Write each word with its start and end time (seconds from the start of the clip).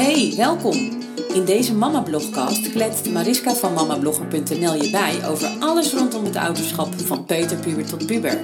Hey, 0.00 0.32
welkom! 0.36 0.76
In 1.34 1.44
deze 1.44 1.74
Mama 1.74 2.00
Blogcast 2.00 2.70
kletst 2.70 3.10
Mariska 3.10 3.54
van 3.54 3.72
mamablogger.nl 3.72 4.74
je 4.74 4.90
bij 4.90 5.28
over 5.28 5.48
alles 5.58 5.92
rondom 5.92 6.24
het 6.24 6.36
ouderschap 6.36 7.00
van 7.00 7.24
peuterpuber 7.24 7.86
tot 7.86 8.06
puber. 8.06 8.40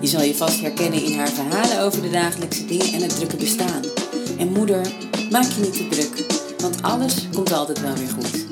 Je 0.00 0.06
zal 0.06 0.22
je 0.22 0.34
vast 0.34 0.60
herkennen 0.60 1.04
in 1.04 1.18
haar 1.18 1.28
verhalen 1.28 1.80
over 1.80 2.02
de 2.02 2.10
dagelijkse 2.10 2.66
dingen 2.66 2.92
en 2.92 3.02
het 3.02 3.16
drukke 3.16 3.36
bestaan. 3.36 3.82
En 4.38 4.52
moeder, 4.52 4.86
maak 5.30 5.44
je 5.44 5.60
niet 5.60 5.76
te 5.76 5.88
druk, 5.88 6.32
want 6.60 6.82
alles 6.82 7.28
komt 7.32 7.52
altijd 7.52 7.80
wel 7.80 7.94
weer 7.94 8.08
goed. 8.08 8.51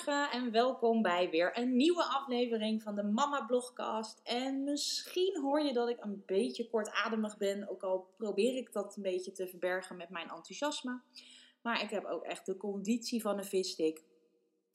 Goede 0.00 0.18
morgen 0.18 0.40
en 0.40 0.50
welkom 0.50 1.02
bij 1.02 1.30
weer 1.30 1.58
een 1.58 1.76
nieuwe 1.76 2.04
aflevering 2.04 2.82
van 2.82 2.94
de 2.94 3.02
Mama 3.02 3.44
Blogcast. 3.44 4.20
En 4.24 4.64
misschien 4.64 5.40
hoor 5.40 5.60
je 5.60 5.72
dat 5.72 5.88
ik 5.88 6.04
een 6.04 6.22
beetje 6.26 6.68
kortademig 6.68 7.36
ben, 7.36 7.68
ook 7.68 7.82
al 7.82 8.14
probeer 8.16 8.56
ik 8.56 8.72
dat 8.72 8.96
een 8.96 9.02
beetje 9.02 9.32
te 9.32 9.48
verbergen 9.48 9.96
met 9.96 10.10
mijn 10.10 10.28
enthousiasme. 10.28 11.00
Maar 11.62 11.82
ik 11.82 11.90
heb 11.90 12.04
ook 12.04 12.24
echt 12.24 12.46
de 12.46 12.56
conditie 12.56 13.20
van 13.20 13.38
een 13.38 13.44
visstick. 13.44 14.04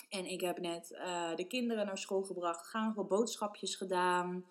En 0.09 0.25
ik 0.25 0.41
heb 0.41 0.59
net 0.59 0.91
eh, 0.91 1.35
de 1.35 1.47
kinderen 1.47 1.85
naar 1.85 1.97
school 1.97 2.23
gebracht, 2.23 2.67
gaan 2.67 2.93
wat 2.93 3.07
boodschapjes 3.07 3.75
gedaan. 3.75 4.45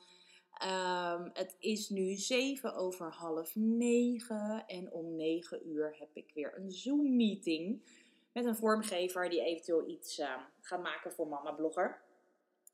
Ehm, 0.53 1.29
het 1.33 1.57
is 1.59 1.89
nu 1.89 2.15
7 2.15 2.75
over 2.75 3.13
half 3.13 3.55
9 3.55 4.65
en 4.67 4.93
om 4.93 5.17
9 5.17 5.69
uur 5.69 5.97
heb 5.99 6.11
ik 6.13 6.31
weer 6.35 6.59
een 6.59 6.71
Zoom-meeting 6.71 7.83
met 8.35 8.45
een 8.45 8.57
vormgever 8.57 9.29
die 9.29 9.41
eventueel 9.41 9.89
iets 9.89 10.19
uh, 10.19 10.37
gaat 10.61 10.83
maken 10.83 11.13
voor 11.13 11.29
Mama 11.29 11.53
Blogger. 11.53 12.03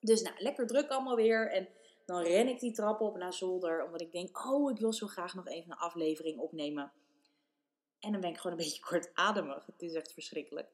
Dus 0.00 0.22
nou, 0.22 0.34
lekker 0.38 0.66
druk 0.66 0.90
allemaal 0.90 1.16
weer. 1.16 1.50
En 1.50 1.68
dan 2.06 2.22
ren 2.22 2.48
ik 2.48 2.60
die 2.60 2.72
trap 2.72 3.00
op 3.00 3.16
naar 3.16 3.32
zolder, 3.32 3.84
omdat 3.84 4.00
ik 4.00 4.12
denk, 4.12 4.46
oh, 4.46 4.70
ik 4.70 4.78
wil 4.78 4.92
zo 4.92 5.06
graag 5.06 5.34
nog 5.34 5.48
even 5.48 5.70
een 5.70 5.78
aflevering 5.78 6.38
opnemen. 6.38 6.92
En 7.98 8.12
dan 8.12 8.20
ben 8.20 8.30
ik 8.30 8.36
gewoon 8.36 8.58
een 8.58 8.64
beetje 8.64 8.82
kortademig. 8.82 9.66
Het 9.66 9.82
is 9.82 9.94
echt 9.94 10.12
verschrikkelijk. 10.12 10.68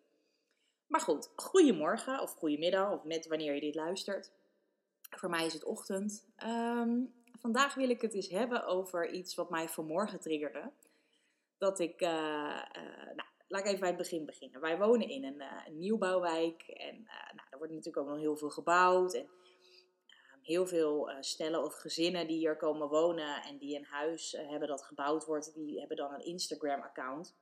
Maar 0.86 1.00
goed, 1.00 1.30
goedemorgen 1.36 2.20
of 2.20 2.34
goedemiddag, 2.34 2.92
of 2.92 3.04
net 3.04 3.26
wanneer 3.26 3.54
je 3.54 3.60
dit 3.60 3.74
luistert. 3.74 4.32
Voor 5.10 5.30
mij 5.30 5.46
is 5.46 5.52
het 5.52 5.64
ochtend. 5.64 6.26
Ehm, 6.36 7.00
vandaag 7.40 7.74
wil 7.74 7.90
ik 7.90 8.00
het 8.00 8.14
eens 8.14 8.28
hebben 8.28 8.66
over 8.66 9.10
iets 9.10 9.34
wat 9.34 9.50
mij 9.50 9.68
vanmorgen 9.68 10.20
triggerde. 10.20 10.70
Dat 11.58 11.80
ik, 11.80 12.00
uh, 12.00 12.08
uh, 12.08 13.14
nou, 13.14 13.28
laat 13.48 13.60
ik 13.60 13.66
even 13.66 13.80
bij 13.80 13.88
het 13.88 13.98
begin 13.98 14.26
beginnen. 14.26 14.60
Wij 14.60 14.78
wonen 14.78 15.08
in 15.08 15.24
een, 15.24 15.40
uh, 15.40 15.66
een 15.66 15.78
nieuwbouwwijk 15.78 16.62
en 16.62 17.02
nou, 17.34 17.48
er 17.50 17.58
wordt 17.58 17.72
natuurlijk 17.72 18.06
ook 18.06 18.08
nog 18.08 18.18
heel 18.18 18.36
veel 18.36 18.50
gebouwd. 18.50 19.14
En 19.14 19.28
ehm, 20.06 20.40
heel 20.42 20.66
veel 20.66 21.10
stellen 21.20 21.64
of 21.64 21.74
gezinnen 21.74 22.26
die 22.26 22.36
hier 22.36 22.56
komen 22.56 22.88
wonen 22.88 23.42
en 23.42 23.58
die 23.58 23.76
een 23.76 23.84
huis 23.84 24.36
hebben 24.38 24.68
dat 24.68 24.82
gebouwd 24.82 25.24
wordt, 25.24 25.54
die 25.54 25.78
hebben 25.78 25.96
dan 25.96 26.14
een 26.14 26.24
Instagram-account. 26.24 27.36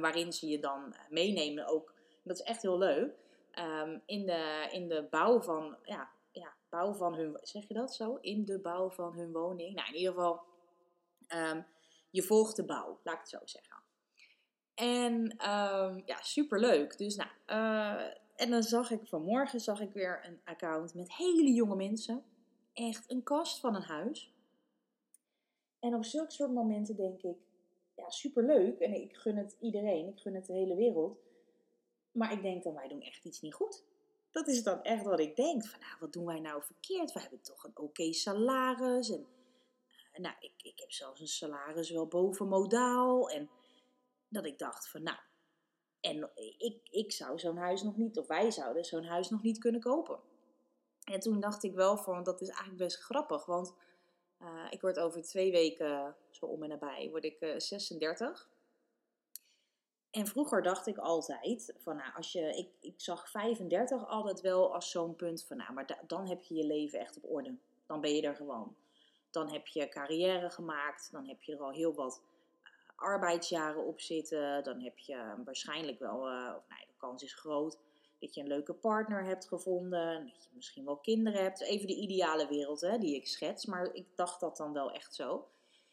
waarin 0.00 0.32
ze 0.32 0.46
je 0.46 0.58
dan 0.58 0.94
meenemen 1.08 1.66
ook 1.66 1.98
dat 2.22 2.38
is 2.38 2.44
echt 2.44 2.62
heel 2.62 2.78
leuk. 2.78 3.18
Um, 3.58 4.02
in, 4.06 4.26
de, 4.26 4.68
in 4.70 4.88
de 4.88 5.06
bouw 5.10 5.40
van, 5.40 5.76
ja, 5.82 6.10
ja, 6.32 6.54
bouw 6.68 6.92
van 6.92 7.14
hun, 7.14 7.38
zeg 7.42 7.68
je 7.68 7.74
dat 7.74 7.94
zo? 7.94 8.18
In 8.20 8.44
de 8.44 8.60
bouw 8.60 8.90
van 8.90 9.12
hun 9.14 9.32
woning. 9.32 9.74
Nou, 9.74 9.88
in 9.88 9.94
ieder 9.94 10.12
geval, 10.12 10.42
um, 11.28 11.66
je 12.10 12.22
volgt 12.22 12.56
de 12.56 12.64
bouw, 12.64 13.00
laat 13.02 13.14
ik 13.14 13.20
het 13.20 13.28
zo 13.28 13.38
zeggen. 13.44 13.69
En 14.80 15.14
um, 15.50 16.02
ja, 16.04 16.22
superleuk. 16.22 16.98
Dus 16.98 17.16
nou, 17.16 17.30
uh, 17.46 18.14
en 18.36 18.50
dan 18.50 18.62
zag 18.62 18.90
ik 18.90 19.06
vanmorgen 19.06 19.60
zag 19.60 19.80
ik 19.80 19.92
weer 19.92 20.20
een 20.24 20.40
account 20.44 20.94
met 20.94 21.12
hele 21.12 21.52
jonge 21.52 21.76
mensen. 21.76 22.24
Echt 22.72 23.10
een 23.10 23.22
kast 23.22 23.60
van 23.60 23.74
een 23.74 23.82
huis. 23.82 24.34
En 25.80 25.94
op 25.94 26.04
zulke 26.04 26.32
soort 26.32 26.52
momenten 26.52 26.96
denk 26.96 27.22
ik, 27.22 27.36
ja, 27.96 28.10
superleuk. 28.10 28.78
En 28.78 28.94
ik 28.94 29.16
gun 29.16 29.36
het 29.36 29.56
iedereen, 29.60 30.08
ik 30.08 30.18
gun 30.18 30.34
het 30.34 30.46
de 30.46 30.52
hele 30.52 30.74
wereld. 30.74 31.18
Maar 32.12 32.32
ik 32.32 32.42
denk 32.42 32.62
dan, 32.62 32.74
wij 32.74 32.88
doen 32.88 33.02
echt 33.02 33.24
iets 33.24 33.40
niet 33.40 33.54
goed. 33.54 33.84
Dat 34.30 34.48
is 34.48 34.62
dan 34.62 34.82
echt 34.82 35.04
wat 35.04 35.20
ik 35.20 35.36
denk. 35.36 35.66
Van, 35.66 35.80
nou, 35.80 35.92
wat 36.00 36.12
doen 36.12 36.26
wij 36.26 36.40
nou 36.40 36.62
verkeerd? 36.62 37.12
We 37.12 37.20
hebben 37.20 37.42
toch 37.42 37.64
een 37.64 37.78
oké 37.78 38.12
salaris. 38.12 39.10
En 39.10 39.26
uh, 40.12 40.20
nou, 40.20 40.34
ik, 40.40 40.52
ik 40.62 40.78
heb 40.78 40.92
zelfs 40.92 41.20
een 41.20 41.28
salaris 41.28 41.90
wel 41.90 42.06
boven 42.06 42.48
modaal. 42.48 43.30
En 43.30 43.50
dat 44.30 44.44
ik 44.44 44.58
dacht 44.58 44.88
van, 44.88 45.02
nou, 45.02 45.18
en 46.00 46.30
ik, 46.58 46.88
ik 46.90 47.12
zou 47.12 47.38
zo'n 47.38 47.56
huis 47.56 47.82
nog 47.82 47.96
niet, 47.96 48.18
of 48.18 48.26
wij 48.26 48.50
zouden 48.50 48.84
zo'n 48.84 49.04
huis 49.04 49.30
nog 49.30 49.42
niet 49.42 49.58
kunnen 49.58 49.80
kopen. 49.80 50.20
En 51.04 51.20
toen 51.20 51.40
dacht 51.40 51.62
ik 51.62 51.74
wel 51.74 51.96
van, 51.96 52.22
dat 52.22 52.40
is 52.40 52.48
eigenlijk 52.48 52.78
best 52.78 52.98
grappig. 52.98 53.46
Want 53.46 53.74
uh, 54.42 54.66
ik 54.70 54.80
word 54.80 54.98
over 54.98 55.22
twee 55.22 55.50
weken, 55.50 56.16
zo 56.30 56.46
om 56.46 56.62
en 56.62 56.68
nabij, 56.68 57.08
word 57.10 57.24
ik 57.24 57.40
uh, 57.40 57.54
36. 57.56 58.48
En 60.10 60.26
vroeger 60.26 60.62
dacht 60.62 60.86
ik 60.86 60.98
altijd 60.98 61.74
van, 61.78 61.96
nou, 61.96 62.12
als 62.14 62.32
je, 62.32 62.56
ik, 62.56 62.68
ik 62.80 63.00
zag 63.00 63.30
35 63.30 64.06
altijd 64.06 64.40
wel 64.40 64.74
als 64.74 64.90
zo'n 64.90 65.16
punt 65.16 65.44
van, 65.44 65.56
nou, 65.56 65.72
maar 65.72 65.86
da, 65.86 65.98
dan 66.06 66.28
heb 66.28 66.42
je 66.42 66.54
je 66.54 66.66
leven 66.66 66.98
echt 66.98 67.16
op 67.16 67.30
orde. 67.30 67.56
Dan 67.86 68.00
ben 68.00 68.14
je 68.14 68.22
er 68.22 68.36
gewoon. 68.36 68.76
Dan 69.30 69.52
heb 69.52 69.66
je 69.66 69.88
carrière 69.88 70.50
gemaakt, 70.50 71.08
dan 71.12 71.26
heb 71.26 71.42
je 71.42 71.52
er 71.52 71.62
al 71.62 71.72
heel 71.72 71.94
wat 71.94 72.22
arbeidsjaren 73.00 73.86
op 73.86 74.00
zitten. 74.00 74.64
Dan 74.64 74.80
heb 74.80 74.98
je 74.98 75.34
waarschijnlijk 75.44 75.98
wel, 75.98 76.32
uh, 76.32 76.54
of 76.56 76.68
nee, 76.68 76.86
de 76.86 76.94
kans 76.96 77.22
is 77.22 77.34
groot, 77.34 77.78
dat 78.18 78.34
je 78.34 78.40
een 78.40 78.46
leuke 78.46 78.74
partner 78.74 79.24
hebt 79.24 79.48
gevonden. 79.48 80.26
Dat 80.26 80.44
je 80.44 80.50
misschien 80.54 80.84
wel 80.84 80.96
kinderen 80.96 81.42
hebt. 81.42 81.60
Even 81.60 81.86
de 81.86 81.96
ideale 81.96 82.48
wereld 82.48 82.80
hè, 82.80 82.98
die 82.98 83.14
ik 83.14 83.26
schets, 83.26 83.66
maar 83.66 83.94
ik 83.94 84.06
dacht 84.14 84.40
dat 84.40 84.56
dan 84.56 84.72
wel 84.72 84.92
echt 84.92 85.14
zo. 85.14 85.48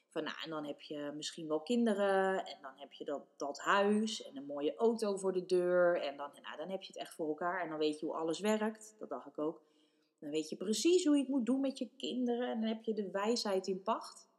Van, 0.09 0.23
nou, 0.23 0.38
en 0.44 0.50
dan 0.50 0.66
heb 0.66 0.81
je 0.81 1.12
misschien 1.16 1.47
wel 1.47 1.62
kinderen 1.62 2.46
en 2.46 2.57
dan 2.62 2.72
heb 2.75 2.94
je 2.94 3.06
dat, 3.06 3.23
dat 3.38 3.59
huis 3.59 4.23
en 4.23 4.38
een 4.38 4.46
mooie 4.46 4.75
auto 4.75 5.17
voor 5.17 5.34
de 5.34 5.46
deur. 5.46 6.01
En 6.01 6.17
dan, 6.17 6.29
nou, 6.41 6.57
dan 6.57 6.69
heb 6.69 6.81
je 6.81 6.88
het 6.88 7.01
echt 7.01 7.13
voor 7.13 7.28
elkaar 7.28 7.62
en 7.62 7.69
dan 7.69 7.78
weet 7.78 8.00
je 8.00 8.06
hoe 8.06 8.16
alles 8.16 8.40
werkt. 8.40 8.96
Dat 9.00 9.09
dacht 9.09 9.28
ik 9.28 9.38
ook. 9.38 9.62
Dan 10.19 10.29
weet 10.29 10.50
je 10.50 10.56
precies 10.56 11.06
hoe 11.06 11.16
je 11.16 11.22
het 11.22 11.29
moet 11.29 11.46
doen 11.46 11.62
met 11.62 11.78
je 11.78 11.90
kinderen 11.97 12.47
en 12.47 12.59
dan 12.59 12.69
heb 12.69 12.84
je 12.84 12.94
de 12.94 13.12
wijsheid 13.12 13.67
in 13.67 13.84
pacht. 13.84 14.29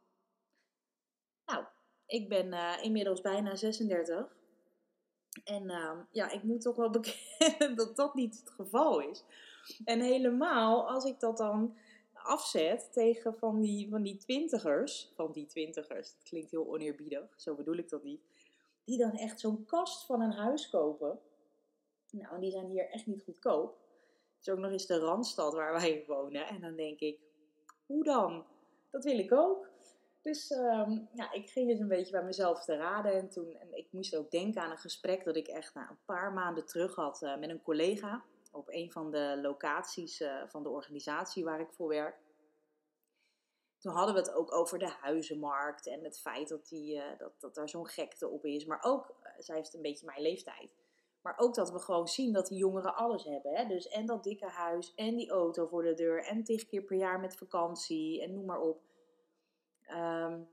Nou, 1.45 1.65
ik 2.09 2.29
ben 2.29 2.47
uh, 2.47 2.73
inmiddels 2.81 3.21
bijna 3.21 3.55
36. 3.55 4.35
En 5.43 5.63
uh, 5.63 5.91
ja, 6.11 6.31
ik 6.31 6.43
moet 6.43 6.61
toch 6.61 6.75
wel 6.75 6.89
bekennen 6.99 7.75
dat 7.75 7.95
dat 7.95 8.15
niet 8.15 8.39
het 8.39 8.49
geval 8.49 8.99
is. 9.01 9.23
En 9.85 10.01
helemaal 10.01 10.89
als 10.89 11.05
ik 11.05 11.19
dat 11.19 11.37
dan 11.37 11.77
afzet 12.13 12.93
tegen 12.93 13.35
van 13.37 13.61
die, 13.61 13.89
van 13.89 14.01
die 14.01 14.17
twintigers, 14.17 15.11
van 15.15 15.31
die 15.31 15.45
twintigers, 15.45 16.13
dat 16.13 16.23
klinkt 16.23 16.51
heel 16.51 16.67
oneerbiedig, 16.67 17.33
zo 17.35 17.55
bedoel 17.55 17.77
ik 17.77 17.89
dat 17.89 18.03
niet, 18.03 18.21
die 18.83 18.97
dan 18.97 19.11
echt 19.11 19.39
zo'n 19.39 19.65
kast 19.65 20.05
van 20.05 20.21
een 20.21 20.31
huis 20.31 20.69
kopen. 20.69 21.19
Nou, 22.11 22.39
die 22.39 22.51
zijn 22.51 22.69
hier 22.69 22.89
echt 22.89 23.05
niet 23.05 23.23
goedkoop. 23.23 23.77
Het 24.37 24.47
is 24.47 24.53
ook 24.53 24.59
nog 24.59 24.71
eens 24.71 24.85
de 24.85 24.99
Randstad 24.99 25.53
waar 25.53 25.73
wij 25.73 26.03
wonen. 26.07 26.47
En 26.47 26.61
dan 26.61 26.75
denk 26.75 26.99
ik, 26.99 27.19
hoe 27.85 28.03
dan? 28.03 28.45
Dat 28.89 29.03
wil 29.03 29.19
ik 29.19 29.31
ook. 29.31 29.69
Dus 30.21 30.51
um, 30.51 31.09
ja, 31.13 31.31
ik 31.31 31.49
ging 31.49 31.69
dus 31.69 31.79
een 31.79 31.87
beetje 31.87 32.11
bij 32.11 32.23
mezelf 32.23 32.63
te 32.63 32.75
raden. 32.75 33.13
En, 33.13 33.29
toen, 33.29 33.55
en 33.55 33.77
ik 33.77 33.87
moest 33.91 34.15
ook 34.15 34.31
denken 34.31 34.61
aan 34.61 34.71
een 34.71 34.77
gesprek 34.77 35.23
dat 35.23 35.35
ik 35.35 35.47
echt 35.47 35.73
na 35.73 35.89
een 35.89 36.03
paar 36.05 36.33
maanden 36.33 36.65
terug 36.65 36.95
had 36.95 37.21
uh, 37.21 37.37
met 37.37 37.49
een 37.49 37.61
collega 37.61 38.23
op 38.51 38.69
een 38.69 38.91
van 38.91 39.11
de 39.11 39.39
locaties 39.41 40.21
uh, 40.21 40.43
van 40.47 40.63
de 40.63 40.69
organisatie 40.69 41.43
waar 41.43 41.59
ik 41.59 41.71
voor 41.71 41.87
werk. 41.87 42.17
Toen 43.77 43.93
hadden 43.93 44.13
we 44.13 44.19
het 44.19 44.33
ook 44.33 44.53
over 44.53 44.79
de 44.79 44.89
huizenmarkt 45.01 45.87
en 45.87 46.03
het 46.03 46.19
feit 46.19 46.47
dat, 46.47 46.67
die, 46.67 46.95
uh, 46.95 47.03
dat, 47.17 47.33
dat 47.39 47.57
er 47.57 47.69
zo'n 47.69 47.87
gekte 47.87 48.27
op 48.27 48.45
is. 48.45 48.65
Maar 48.65 48.83
ook, 48.83 49.15
zij 49.37 49.55
heeft 49.55 49.73
een 49.73 49.81
beetje 49.81 50.05
mijn 50.05 50.21
leeftijd. 50.21 50.75
Maar 51.21 51.37
ook 51.37 51.55
dat 51.55 51.71
we 51.71 51.79
gewoon 51.79 52.07
zien 52.07 52.33
dat 52.33 52.47
die 52.47 52.57
jongeren 52.57 52.95
alles 52.95 53.23
hebben. 53.23 53.55
Hè? 53.55 53.65
Dus 53.65 53.87
en 53.87 54.05
dat 54.05 54.23
dikke 54.23 54.47
huis 54.47 54.93
en 54.95 55.15
die 55.15 55.29
auto 55.29 55.67
voor 55.67 55.83
de 55.83 55.93
deur 55.93 56.23
en 56.23 56.43
tig 56.43 56.65
keer 56.65 56.81
per 56.81 56.97
jaar 56.97 57.19
met 57.19 57.37
vakantie 57.37 58.21
en 58.21 58.33
noem 58.33 58.45
maar 58.45 58.61
op. 58.61 58.81
Um, 59.91 60.47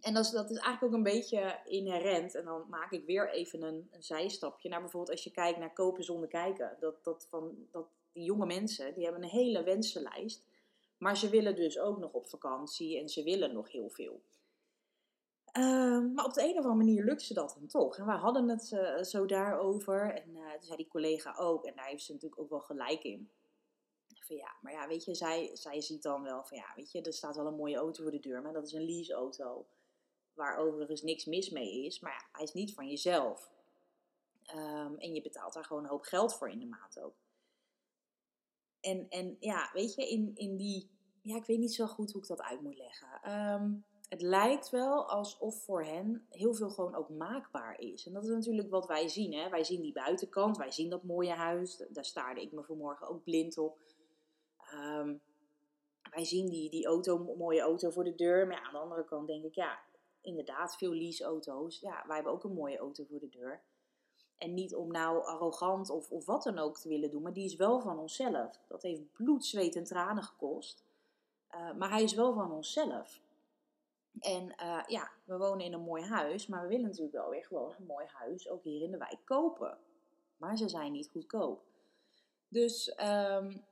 en 0.00 0.14
dat 0.14 0.24
is, 0.24 0.30
dat 0.30 0.50
is 0.50 0.56
eigenlijk 0.56 0.82
ook 0.82 0.92
een 0.92 1.12
beetje 1.12 1.58
inherent. 1.64 2.34
En 2.34 2.44
dan 2.44 2.66
maak 2.68 2.92
ik 2.92 3.04
weer 3.06 3.30
even 3.30 3.62
een, 3.62 3.90
zijstapje 3.98 4.68
naar 4.68 4.80
bijvoorbeeld 4.80 5.12
als 5.12 5.24
je 5.24 5.30
kijkt 5.30 5.58
naar 5.58 5.72
kopen 5.72 6.04
zonder 6.04 6.28
kijken. 6.28 6.76
Dat, 6.80 7.04
dat, 7.04 7.26
van, 7.28 7.66
dat 7.70 7.86
die 8.12 8.24
jonge 8.24 8.46
mensen, 8.46 8.94
die 8.94 9.04
hebben 9.04 9.22
een 9.22 9.28
hele 9.28 9.62
wensenlijst. 9.62 10.44
Maar 10.98 11.16
ze 11.16 11.28
willen 11.28 11.56
dus 11.56 11.78
ook 11.78 11.98
nog 11.98 12.12
op 12.12 12.28
vakantie 12.28 12.98
en 12.98 13.08
ze 13.08 13.22
willen 13.22 13.52
nog 13.52 13.72
heel 13.72 13.90
veel. 13.90 14.22
Uh, 15.58 16.12
maar 16.14 16.24
op 16.24 16.34
de 16.34 16.42
een 16.42 16.50
of 16.50 16.64
andere 16.64 16.74
manier 16.74 17.04
lukt 17.04 17.22
ze 17.22 17.34
dat 17.34 17.56
dan 17.58 17.66
toch. 17.66 17.98
En 17.98 18.06
wij 18.06 18.16
hadden 18.16 18.48
het 18.48 18.70
uh, 18.70 19.02
zo 19.02 19.26
daarover. 19.26 20.14
En 20.14 20.30
uh, 20.30 20.50
toen 20.52 20.62
zei 20.62 20.76
die 20.76 20.88
collega 20.88 21.34
ook. 21.38 21.64
En 21.64 21.76
daar 21.76 21.86
heeft 21.86 22.04
ze 22.04 22.12
natuurlijk 22.12 22.40
ook 22.40 22.50
wel 22.50 22.60
gelijk 22.60 23.04
in. 23.04 23.30
Ja, 24.36 24.56
maar 24.60 24.72
ja, 24.72 24.88
weet 24.88 25.04
je, 25.04 25.14
zij, 25.14 25.50
zij 25.52 25.80
ziet 25.80 26.02
dan 26.02 26.22
wel 26.22 26.44
van 26.44 26.56
ja, 26.56 26.72
weet 26.76 26.92
je, 26.92 27.02
er 27.02 27.12
staat 27.12 27.36
wel 27.36 27.46
een 27.46 27.54
mooie 27.54 27.76
auto 27.76 28.02
voor 28.02 28.12
de 28.12 28.20
deur. 28.20 28.42
Maar 28.42 28.52
dat 28.52 28.66
is 28.66 28.72
een 28.72 28.84
leaseauto 28.84 29.66
waar 30.34 30.58
overigens 30.58 31.02
niks 31.02 31.24
mis 31.24 31.50
mee 31.50 31.84
is, 31.84 32.00
maar 32.00 32.12
ja, 32.12 32.28
hij 32.32 32.44
is 32.44 32.52
niet 32.52 32.74
van 32.74 32.88
jezelf. 32.88 33.50
Um, 34.54 34.98
en 34.98 35.14
je 35.14 35.22
betaalt 35.22 35.52
daar 35.52 35.64
gewoon 35.64 35.82
een 35.82 35.90
hoop 35.90 36.02
geld 36.02 36.34
voor 36.34 36.50
in 36.50 36.58
de 36.58 36.66
maand 36.66 37.00
ook. 37.00 37.14
En, 38.80 39.08
en 39.08 39.36
ja, 39.40 39.70
weet 39.72 39.94
je, 39.94 40.08
in, 40.08 40.30
in 40.34 40.56
die, 40.56 40.90
ja, 41.22 41.36
ik 41.36 41.44
weet 41.44 41.58
niet 41.58 41.74
zo 41.74 41.86
goed 41.86 42.12
hoe 42.12 42.22
ik 42.22 42.28
dat 42.28 42.42
uit 42.42 42.60
moet 42.60 42.76
leggen. 42.76 43.32
Um, 43.32 43.84
het 44.10 44.22
lijkt 44.22 44.70
wel 44.70 45.08
alsof 45.08 45.64
voor 45.64 45.84
hen 45.84 46.26
heel 46.28 46.54
veel 46.54 46.70
gewoon 46.70 46.94
ook 46.94 47.08
maakbaar 47.08 47.80
is. 47.80 48.06
En 48.06 48.12
dat 48.12 48.24
is 48.24 48.30
natuurlijk 48.30 48.70
wat 48.70 48.86
wij 48.86 49.08
zien. 49.08 49.32
Hè? 49.32 49.48
Wij 49.48 49.64
zien 49.64 49.80
die 49.80 49.92
buitenkant, 49.92 50.56
wij 50.56 50.70
zien 50.70 50.90
dat 50.90 51.02
mooie 51.02 51.32
huis. 51.32 51.82
Daar 51.88 52.04
staarde 52.04 52.42
ik 52.42 52.52
me 52.52 52.62
vanmorgen 52.62 53.08
ook 53.08 53.24
blind 53.24 53.58
op. 53.58 53.78
Ehm, 54.70 55.16
wij 56.10 56.24
zien 56.24 56.48
die, 56.48 56.70
die 56.70 56.86
auto, 56.86 57.18
mooie 57.18 57.60
auto 57.60 57.90
voor 57.90 58.04
de 58.04 58.14
deur. 58.14 58.46
Maar 58.46 58.56
ja, 58.56 58.62
aan 58.62 58.72
de 58.72 58.78
andere 58.78 59.04
kant 59.04 59.26
denk 59.26 59.44
ik, 59.44 59.54
ja, 59.54 59.80
inderdaad, 60.20 60.76
veel 60.76 60.92
leaseauto's. 60.92 61.80
Ja, 61.80 62.04
wij 62.06 62.14
hebben 62.14 62.32
ook 62.32 62.44
een 62.44 62.54
mooie 62.54 62.78
auto 62.78 63.04
voor 63.04 63.20
de 63.20 63.28
deur. 63.28 63.62
En 64.36 64.54
niet 64.54 64.74
om 64.74 64.92
nou 64.92 65.24
arrogant 65.24 65.90
of, 65.90 66.10
of 66.10 66.26
wat 66.26 66.42
dan 66.42 66.58
ook 66.58 66.78
te 66.78 66.88
willen 66.88 67.10
doen, 67.10 67.22
maar 67.22 67.32
die 67.32 67.44
is 67.44 67.56
wel 67.56 67.80
van 67.80 67.98
onszelf. 67.98 68.60
Dat 68.68 68.82
heeft 68.82 69.12
bloed, 69.12 69.46
zweet 69.46 69.76
en 69.76 69.84
tranen 69.84 70.22
gekost. 70.22 70.84
Uh, 71.54 71.72
maar 71.74 71.90
hij 71.90 72.02
is 72.02 72.14
wel 72.14 72.34
van 72.34 72.52
onszelf. 72.52 73.20
En 74.20 74.54
uh, 74.62 74.82
ja, 74.86 75.10
we 75.24 75.36
wonen 75.36 75.66
in 75.66 75.72
een 75.72 75.80
mooi 75.80 76.02
huis, 76.02 76.46
maar 76.46 76.62
we 76.62 76.68
willen 76.68 76.84
natuurlijk 76.84 77.12
wel 77.12 77.30
weer 77.30 77.44
gewoon 77.44 77.74
een 77.78 77.86
mooi 77.86 78.06
huis 78.06 78.48
ook 78.48 78.62
hier 78.62 78.82
in 78.82 78.90
de 78.90 78.98
wijk 78.98 79.18
kopen. 79.24 79.78
Maar 80.36 80.56
ze 80.56 80.68
zijn 80.68 80.92
niet 80.92 81.10
goedkoop. 81.10 81.62
Dus 82.48 82.96
um, 83.00 83.64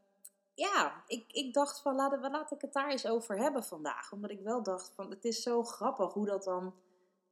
ja, 0.58 1.02
ik, 1.06 1.25
ik 1.32 1.52
dacht 1.52 1.81
van 1.81 1.96
we, 1.96 2.31
laat 2.31 2.52
ik 2.52 2.60
het 2.60 2.72
daar 2.72 2.90
eens 2.90 3.06
over 3.06 3.38
hebben 3.38 3.64
vandaag. 3.64 4.12
Omdat 4.12 4.31
ik 4.31 4.40
wel 4.40 4.62
dacht 4.62 4.93
van 4.94 5.10
het 5.10 5.25
is 5.25 5.43
zo 5.43 5.62
grappig 5.62 6.12
hoe 6.12 6.26
dat 6.26 6.44
dan, 6.44 6.75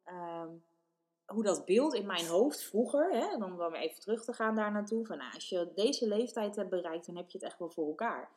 um, 0.09 0.65
hoe 1.27 1.43
dat 1.43 1.65
beeld 1.65 1.95
in 1.95 2.07
mijn 2.07 2.27
hoofd 2.27 2.63
vroeger, 2.63 3.13
hè, 3.13 3.27
en 3.27 3.43
om 3.43 3.57
dan 3.57 3.71
weer 3.71 3.81
even 3.81 4.01
terug 4.01 4.25
te 4.25 4.33
gaan 4.33 4.55
daar 4.55 4.73
naartoe. 4.73 5.07
Van 5.07 5.19
nou, 5.19 5.35
als 5.35 5.49
je 5.49 5.73
deze 5.75 6.09
leeftijd 6.09 6.57
hebt 6.57 6.71
bereikt, 6.71 7.07
dan 7.07 7.17
heb 7.17 7.31
je 7.31 7.39
het 7.39 7.47
echt 7.47 7.59
wel 7.59 7.71
voor 7.71 7.87
elkaar. 7.87 8.31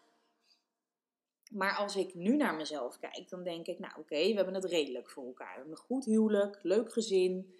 Maar 1.52 1.76
als 1.76 1.96
ik 1.96 2.16
nu 2.16 2.36
naar 2.36 2.56
mezelf 2.56 3.00
kijk, 3.00 3.30
dan 3.30 3.44
denk 3.44 3.68
ik, 3.68 3.80
nou 3.80 3.94
oké, 3.98 4.28
we 4.28 4.34
hebben 4.34 4.54
het 4.54 4.66
redelijk 4.66 5.10
voor 5.10 5.26
elkaar. 5.26 5.52
We 5.52 5.56
hebben 5.56 5.72
een 5.72 5.86
goed 5.86 6.06
huwelijk, 6.06 6.60
leuk 6.62 6.94
gezin, 6.94 7.54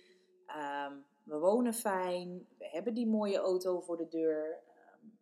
um, 0.48 1.06
we 1.24 1.38
wonen 1.38 1.74
fijn, 1.74 2.48
we 2.58 2.68
hebben 2.70 2.94
die 2.94 3.08
mooie 3.08 3.38
auto 3.38 3.80
voor 3.80 3.98
de 3.98 4.08
deur. 4.08 4.60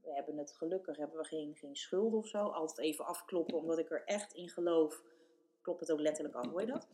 We 0.08 0.14
hebben 0.14 0.38
het 0.38 0.52
gelukkig, 0.52 0.98
hebben 0.98 1.18
we 1.18 1.26
geen, 1.26 1.56
geen 1.56 1.76
schuld 1.76 2.14
of 2.14 2.28
zo. 2.28 2.38
Altijd 2.38 2.88
even 2.88 3.06
afkloppen, 3.06 3.58
omdat 3.58 3.78
ik 3.78 3.92
er 3.92 4.04
echt 4.06 4.34
in 4.34 4.50
geloof. 4.50 5.04
Klop 5.62 5.80
het 5.80 5.92
ook 5.92 6.00
letterlijk 6.00 6.36
af, 6.36 6.50
hoor 6.50 6.62
je 6.62 6.68
dat? 6.68 6.88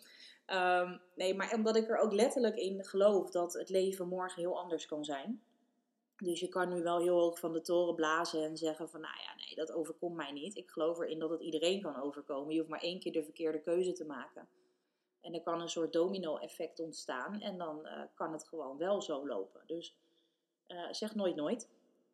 Um, 0.47 1.01
nee, 1.15 1.35
maar 1.35 1.53
omdat 1.53 1.75
ik 1.75 1.89
er 1.89 1.97
ook 1.97 2.13
letterlijk 2.13 2.55
in 2.55 2.85
geloof 2.85 3.29
dat 3.29 3.53
het 3.53 3.69
leven 3.69 4.07
morgen 4.07 4.41
heel 4.41 4.59
anders 4.59 4.85
kan 4.85 5.05
zijn. 5.05 5.43
Dus 6.17 6.39
je 6.39 6.49
kan 6.49 6.69
nu 6.69 6.83
wel 6.83 6.99
heel 6.99 7.19
hoog 7.19 7.39
van 7.39 7.53
de 7.53 7.61
toren 7.61 7.95
blazen 7.95 8.43
en 8.43 8.57
zeggen 8.57 8.89
van, 8.89 9.01
nou 9.01 9.15
ja, 9.15 9.45
nee, 9.45 9.55
dat 9.55 9.71
overkomt 9.71 10.15
mij 10.15 10.31
niet. 10.31 10.55
Ik 10.55 10.69
geloof 10.69 10.99
erin 10.99 11.19
dat 11.19 11.29
het 11.29 11.41
iedereen 11.41 11.81
kan 11.81 12.01
overkomen. 12.01 12.53
Je 12.53 12.57
hoeft 12.57 12.71
maar 12.71 12.81
één 12.81 12.99
keer 12.99 13.11
de 13.11 13.23
verkeerde 13.23 13.61
keuze 13.61 13.91
te 13.91 14.05
maken. 14.05 14.47
En 15.21 15.33
er 15.33 15.41
kan 15.41 15.61
een 15.61 15.69
soort 15.69 15.93
domino-effect 15.93 16.79
ontstaan 16.79 17.41
en 17.41 17.57
dan 17.57 17.79
uh, 17.83 18.01
kan 18.13 18.31
het 18.31 18.47
gewoon 18.47 18.77
wel 18.77 19.01
zo 19.01 19.27
lopen. 19.27 19.61
Dus 19.65 19.95
uh, 20.67 20.87
zeg 20.91 21.15
nooit 21.15 21.35
nooit. 21.35 21.69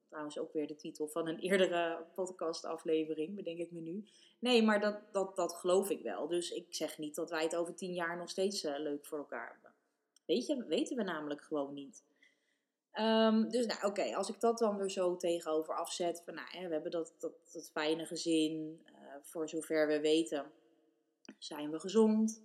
Trouwens 0.09 0.39
ook 0.39 0.53
weer 0.53 0.67
de 0.67 0.75
titel 0.75 1.07
van 1.07 1.27
een 1.27 1.39
eerdere 1.39 2.05
podcastaflevering, 2.15 3.35
bedenk 3.35 3.57
ik 3.57 3.71
me 3.71 3.79
nu. 3.79 4.05
Nee, 4.39 4.63
maar 4.63 4.79
dat, 4.79 4.99
dat, 5.11 5.35
dat 5.35 5.53
geloof 5.53 5.89
ik 5.89 6.01
wel. 6.01 6.27
Dus 6.27 6.51
ik 6.51 6.65
zeg 6.69 6.97
niet 6.97 7.15
dat 7.15 7.29
wij 7.29 7.43
het 7.43 7.55
over 7.55 7.75
tien 7.75 7.93
jaar 7.93 8.17
nog 8.17 8.29
steeds 8.29 8.63
uh, 8.63 8.79
leuk 8.79 9.05
voor 9.05 9.17
elkaar 9.17 9.51
hebben. 9.51 9.73
Weet 10.25 10.45
je, 10.45 10.65
weten 10.65 10.97
we 10.97 11.03
namelijk 11.03 11.41
gewoon 11.41 11.73
niet. 11.73 12.03
Um, 12.93 13.49
dus 13.49 13.65
nou, 13.65 13.85
oké, 13.85 14.15
als 14.15 14.29
ik 14.29 14.39
dat 14.39 14.57
dan 14.57 14.77
weer 14.77 14.89
zo 14.89 15.17
tegenover 15.17 15.75
afzet, 15.75 16.21
van 16.25 16.33
nou, 16.33 16.47
hè, 16.51 16.67
we 16.67 16.73
hebben 16.73 16.91
dat, 16.91 17.15
dat, 17.17 17.33
dat 17.51 17.69
fijne 17.71 18.05
gezin, 18.05 18.81
uh, 18.85 19.15
voor 19.21 19.49
zover 19.49 19.87
we 19.87 19.99
weten, 19.99 20.51
zijn 21.37 21.71
we 21.71 21.79
gezond. 21.79 22.43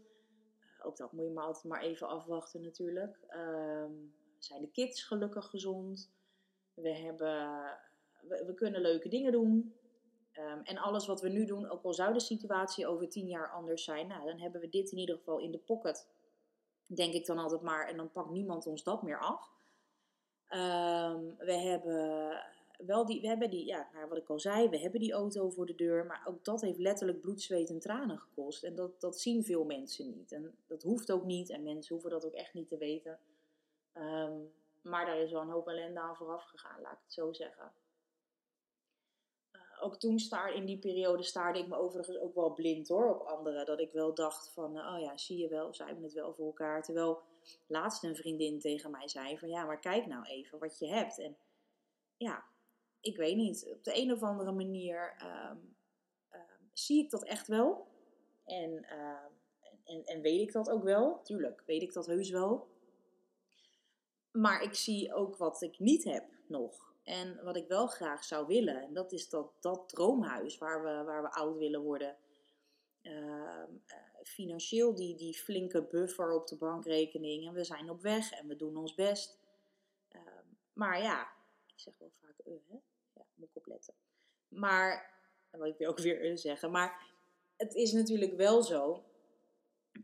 Uh, 0.58 0.86
ook 0.86 0.96
dat 0.96 1.12
moet 1.12 1.24
je 1.24 1.30
maar 1.30 1.44
altijd 1.44 1.64
maar 1.64 1.82
even 1.82 2.08
afwachten 2.08 2.62
natuurlijk. 2.62 3.18
Um, 3.28 4.14
zijn 4.38 4.60
de 4.60 4.70
kids 4.70 5.02
gelukkig 5.02 5.46
gezond? 5.46 6.12
We, 6.74 6.94
hebben, 6.94 7.64
we, 8.20 8.54
kunnen 8.54 8.80
leuke 8.80 9.08
dingen 9.08 9.32
doen. 9.32 9.74
Um, 10.38 10.60
en 10.62 10.78
alles 10.78 11.06
wat 11.06 11.20
we 11.20 11.28
nu 11.28 11.44
doen, 11.44 11.70
ook 11.70 11.82
al 11.82 11.94
zou 11.94 12.12
de 12.12 12.20
situatie 12.20 12.86
over 12.86 13.08
tien 13.08 13.26
jaar 13.26 13.52
anders 13.52 13.84
zijn, 13.84 14.06
nou, 14.06 14.24
dan 14.26 14.38
hebben 14.38 14.60
we 14.60 14.68
dit 14.68 14.90
in 14.90 14.98
ieder 14.98 15.16
geval 15.16 15.38
in 15.38 15.50
de 15.50 15.58
pocket. 15.58 16.08
Denk 16.86 17.14
ik 17.14 17.26
dan 17.26 17.38
altijd 17.38 17.60
maar, 17.60 17.88
en 17.88 17.96
dan 17.96 18.12
pakt 18.12 18.30
niemand 18.30 18.66
ons 18.66 18.82
dat 18.82 19.02
meer 19.02 19.20
af. 19.20 19.52
Um, 20.50 21.36
we 21.38 21.52
hebben 21.52 22.42
wel 22.78 23.06
die, 23.06 23.20
we 23.20 23.26
hebben 23.26 23.50
die, 23.50 23.66
ja, 23.66 23.88
nou, 23.92 24.08
wat 24.08 24.18
ik 24.18 24.28
al 24.28 24.40
zei, 24.40 24.68
we 24.68 24.78
hebben 24.78 25.00
die 25.00 25.12
auto 25.12 25.50
voor 25.50 25.66
de 25.66 25.74
deur, 25.74 26.06
maar 26.06 26.22
ook 26.28 26.44
dat 26.44 26.60
heeft 26.60 26.78
letterlijk 26.78 27.20
bloed, 27.20 27.42
zweet 27.42 27.70
en 27.70 27.78
tranen 27.78 28.18
gekost. 28.18 28.62
En 28.62 28.74
dat, 28.74 29.00
dat 29.00 29.20
zien 29.20 29.44
veel 29.44 29.64
mensen 29.64 30.10
niet. 30.10 30.32
En 30.32 30.54
dat 30.66 30.82
hoeft 30.82 31.12
ook 31.12 31.24
niet, 31.24 31.50
en 31.50 31.62
mensen 31.62 31.94
hoeven 31.94 32.10
dat 32.10 32.26
ook 32.26 32.32
echt 32.32 32.54
niet 32.54 32.68
te 32.68 32.76
weten. 32.76 33.18
Um, 33.94 34.52
maar 34.84 35.06
daar 35.06 35.18
is 35.18 35.32
wel 35.32 35.40
een 35.40 35.50
hoop 35.50 35.68
ellende 35.68 36.00
aan 36.00 36.16
vooraf 36.16 36.44
gegaan, 36.44 36.80
laat 36.80 36.92
ik 36.92 37.02
het 37.02 37.12
zo 37.12 37.32
zeggen. 37.32 37.72
Uh, 39.52 39.60
ook 39.80 39.96
toen 39.96 40.18
staar, 40.18 40.54
in 40.54 40.64
die 40.64 40.78
periode 40.78 41.22
staarde 41.22 41.58
ik 41.58 41.68
me 41.68 41.76
overigens 41.76 42.18
ook 42.18 42.34
wel 42.34 42.52
blind 42.52 42.88
hoor 42.88 43.14
op 43.14 43.26
anderen. 43.26 43.66
Dat 43.66 43.80
ik 43.80 43.92
wel 43.92 44.14
dacht 44.14 44.52
van, 44.52 44.76
uh, 44.76 44.94
oh 44.94 45.00
ja, 45.00 45.16
zie 45.16 45.38
je 45.38 45.48
wel, 45.48 45.74
zij 45.74 45.86
hebben 45.86 46.04
het 46.04 46.12
wel 46.12 46.34
voor 46.34 46.46
elkaar. 46.46 46.82
Terwijl 46.82 47.22
laatst 47.66 48.04
een 48.04 48.16
vriendin 48.16 48.60
tegen 48.60 48.90
mij 48.90 49.08
zei 49.08 49.38
van, 49.38 49.48
ja, 49.48 49.64
maar 49.64 49.80
kijk 49.80 50.06
nou 50.06 50.24
even 50.24 50.58
wat 50.58 50.78
je 50.78 50.86
hebt. 50.86 51.18
En 51.18 51.36
ja, 52.16 52.44
ik 53.00 53.16
weet 53.16 53.36
niet, 53.36 53.72
op 53.74 53.84
de 53.84 53.96
een 53.96 54.12
of 54.12 54.22
andere 54.22 54.52
manier 54.52 55.16
um, 55.22 55.76
um, 56.32 56.70
zie 56.72 57.04
ik 57.04 57.10
dat 57.10 57.24
echt 57.24 57.46
wel. 57.46 57.86
En, 58.44 58.70
uh, 58.70 59.26
en, 59.84 60.04
en 60.04 60.20
weet 60.20 60.40
ik 60.40 60.52
dat 60.52 60.70
ook 60.70 60.82
wel. 60.82 61.22
Tuurlijk, 61.22 61.62
weet 61.66 61.82
ik 61.82 61.92
dat 61.92 62.06
heus 62.06 62.30
wel. 62.30 62.68
Maar 64.36 64.62
ik 64.62 64.74
zie 64.74 65.14
ook 65.14 65.36
wat 65.36 65.62
ik 65.62 65.78
niet 65.78 66.04
heb 66.04 66.24
nog. 66.46 66.94
En 67.02 67.44
wat 67.44 67.56
ik 67.56 67.68
wel 67.68 67.86
graag 67.86 68.24
zou 68.24 68.46
willen. 68.46 68.82
En 68.82 68.94
dat 68.94 69.12
is 69.12 69.28
dat, 69.28 69.52
dat 69.60 69.88
droomhuis 69.88 70.58
waar 70.58 70.82
we, 70.82 71.04
waar 71.04 71.22
we 71.22 71.32
oud 71.32 71.56
willen 71.56 71.80
worden. 71.82 72.16
Uh, 73.02 73.12
uh, 73.12 73.64
financieel 74.22 74.94
die, 74.94 75.16
die 75.16 75.34
flinke 75.34 75.82
buffer 75.82 76.32
op 76.32 76.46
de 76.46 76.56
bankrekening. 76.56 77.46
En 77.46 77.54
we 77.54 77.64
zijn 77.64 77.90
op 77.90 78.00
weg 78.02 78.32
en 78.32 78.48
we 78.48 78.56
doen 78.56 78.76
ons 78.76 78.94
best. 78.94 79.38
Uh, 80.10 80.20
maar 80.72 81.02
ja, 81.02 81.28
ik 81.66 81.80
zeg 81.80 81.94
wel 81.98 82.12
vaak 82.20 82.40
uh, 82.44 82.54
hè? 82.68 82.78
Ja, 83.12 83.26
moet 83.34 83.48
ik 83.48 83.56
opletten. 83.56 83.94
Maar, 84.48 85.10
en 85.50 85.58
wat 85.58 85.68
ik 85.68 85.76
wil 85.78 85.88
ook 85.88 85.98
weer 85.98 86.30
uh 86.30 86.36
zeggen. 86.36 86.70
Maar 86.70 87.12
het 87.56 87.74
is 87.74 87.92
natuurlijk 87.92 88.36
wel 88.36 88.62
zo 88.62 89.04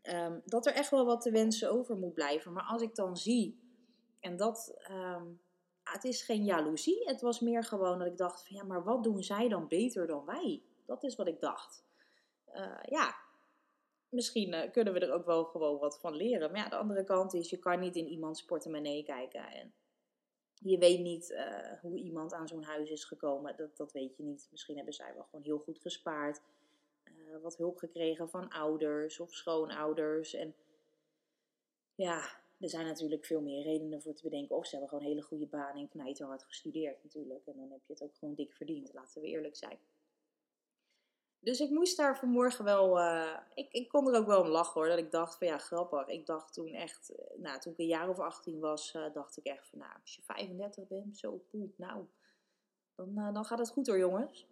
um, 0.03 0.43
dat 0.45 0.67
er 0.67 0.73
echt 0.73 0.91
wel 0.91 1.05
wat 1.05 1.21
te 1.21 1.31
wensen 1.31 1.71
over 1.71 1.97
moet 1.97 2.15
blijven. 2.15 2.53
Maar 2.53 2.65
als 2.65 2.83
ik 2.83 2.95
dan 2.95 3.17
zie, 3.17 3.60
en 4.21 4.37
dat, 4.37 4.75
um, 4.91 5.41
het 5.83 6.05
is 6.05 6.23
geen 6.23 6.45
jaloezie. 6.45 7.09
Het 7.09 7.21
was 7.21 7.41
meer 7.41 7.65
gewoon 7.65 7.99
dat 7.99 8.07
ik 8.07 8.17
dacht 8.17 8.47
van 8.47 8.57
ja, 8.57 8.65
maar 8.65 8.85
wat 8.85 9.03
doen 9.03 9.23
zij 9.23 9.49
dan 9.49 9.69
beter 9.69 10.07
dan 10.07 10.25
wij? 10.25 10.63
Dat 10.87 11.05
is 11.05 11.17
wat 11.17 11.27
ik 11.27 11.41
dacht. 11.41 11.85
Uh, 12.55 12.83
ja, 12.83 13.15
misschien 14.09 14.53
uh, 14.53 14.71
kunnen 14.71 14.93
we 14.93 15.01
er 15.01 15.13
ook 15.13 15.27
wel 15.27 15.45
gewoon 15.45 15.79
wat 15.79 16.01
van 16.01 16.15
leren. 16.15 16.51
Maar 16.51 16.61
ja, 16.61 16.69
de 16.69 16.77
andere 16.77 17.05
kant 17.05 17.35
is, 17.35 17.51
je 17.51 17.59
kan 17.59 17.81
niet 17.81 17.97
in 17.97 18.09
iemands 18.09 18.45
portemonnee 18.45 19.03
kijken. 19.03 19.47
En 19.47 19.75
je 20.55 20.79
weet 20.79 21.01
niet 21.01 21.31
uh, 21.31 21.81
hoe 21.81 21.99
iemand 21.99 22.33
aan 22.33 22.49
zo'n 22.49 22.63
huis 22.63 22.91
is 22.91 23.05
gekomen. 23.05 23.57
Dat, 23.57 23.77
dat 23.77 23.93
weet 23.93 24.17
je 24.17 24.23
niet. 24.23 24.49
Misschien 24.51 24.77
hebben 24.77 24.95
zij 24.95 25.15
wel 25.15 25.25
gewoon 25.25 25.45
heel 25.45 25.59
goed 25.59 25.79
gespaard. 25.79 26.41
wat 27.43 27.57
hulp 27.57 27.79
gekregen 27.79 28.31
van 28.31 28.49
ouders 28.49 29.21
of 29.21 29.35
schoonouders. 29.35 30.35
En 30.35 30.55
ja, 31.95 32.40
er 32.61 32.69
zijn 32.69 32.87
natuurlijk 32.87 33.25
veel 33.25 33.41
meer 33.41 33.63
redenen 33.63 34.03
voor 34.03 34.15
te 34.15 34.23
bedenken. 34.23 34.57
Of 34.57 34.67
ze 34.67 34.71
hebben 34.71 34.89
gewoon 34.89 35.05
hele 35.05 35.23
goede 35.23 35.47
baan 35.47 35.77
en 35.77 35.89
knijter 35.89 36.27
hard 36.27 36.45
gestudeerd 36.45 37.03
natuurlijk. 37.03 37.47
En 37.47 37.57
dan 37.57 37.71
heb 37.71 37.81
je 37.87 37.93
het 37.93 38.03
ook 38.03 38.17
gewoon 38.17 38.35
dik 38.35 38.53
verdiend, 38.53 38.93
laten 38.93 39.21
we 39.21 39.29
eerlijk 39.29 39.57
zijn. 39.57 39.79
Dus 41.39 41.61
ik 41.61 41.71
moest 41.71 41.97
daar 41.97 42.19
vanmorgen 42.19 42.65
wel, 42.65 42.99
uh, 42.99 43.37
ik, 43.55 43.73
ik 43.73 43.89
kon 43.89 44.09
er 44.09 44.21
ook 44.21 44.27
wel 44.27 44.41
om 44.41 44.47
lachen 44.47 44.73
hoor. 44.73 44.89
Dat 44.89 44.99
ik 44.99 45.11
dacht 45.11 45.39
van 45.39 45.47
ja, 45.47 45.59
grappig. 45.59 46.07
Ik 46.07 46.27
dacht 46.27 46.53
toen 46.53 46.69
echt, 46.69 47.15
eh, 47.15 47.39
nou 47.39 47.61
toen 47.61 47.73
ik 47.73 47.79
een 47.79 47.87
jaar 47.87 48.09
of 48.09 48.19
18 48.19 48.61
was, 48.61 48.95
uh, 48.95 49.13
dacht 49.13 49.37
ik 49.37 49.45
echt 49.45 49.69
van 49.69 49.79
nou, 49.79 49.93
als 50.03 50.15
je 50.15 50.23
35 50.23 50.89
bent, 50.89 51.19
zo 51.19 51.45
poep, 51.51 51.79
nou, 51.79 52.05
dan, 52.95 53.15
dan 53.15 53.45
gaat 53.45 53.59
het 53.59 53.71
goed 53.71 53.87
hoor 53.87 53.99
jongens. 53.99 54.47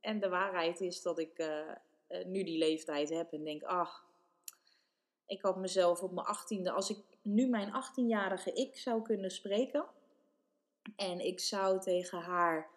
En 0.00 0.20
de 0.20 0.28
waarheid 0.28 0.80
is 0.80 1.02
dat 1.02 1.18
ik 1.18 1.48
nu 2.26 2.44
die 2.44 2.58
leeftijd 2.58 3.08
heb 3.08 3.32
en 3.32 3.44
denk, 3.44 3.62
ach, 3.62 4.06
ik 5.26 5.42
had 5.42 5.56
mezelf 5.56 6.02
op 6.02 6.12
mijn 6.12 6.26
18e, 6.26 6.72
als 6.72 6.90
ik 6.90 7.13
nu 7.24 7.48
mijn 7.48 7.72
18-jarige 7.72 8.52
ik 8.52 8.76
zou 8.76 9.02
kunnen 9.02 9.30
spreken 9.30 9.86
en 10.96 11.20
ik 11.20 11.40
zou 11.40 11.80
tegen 11.80 12.18
haar 12.18 12.72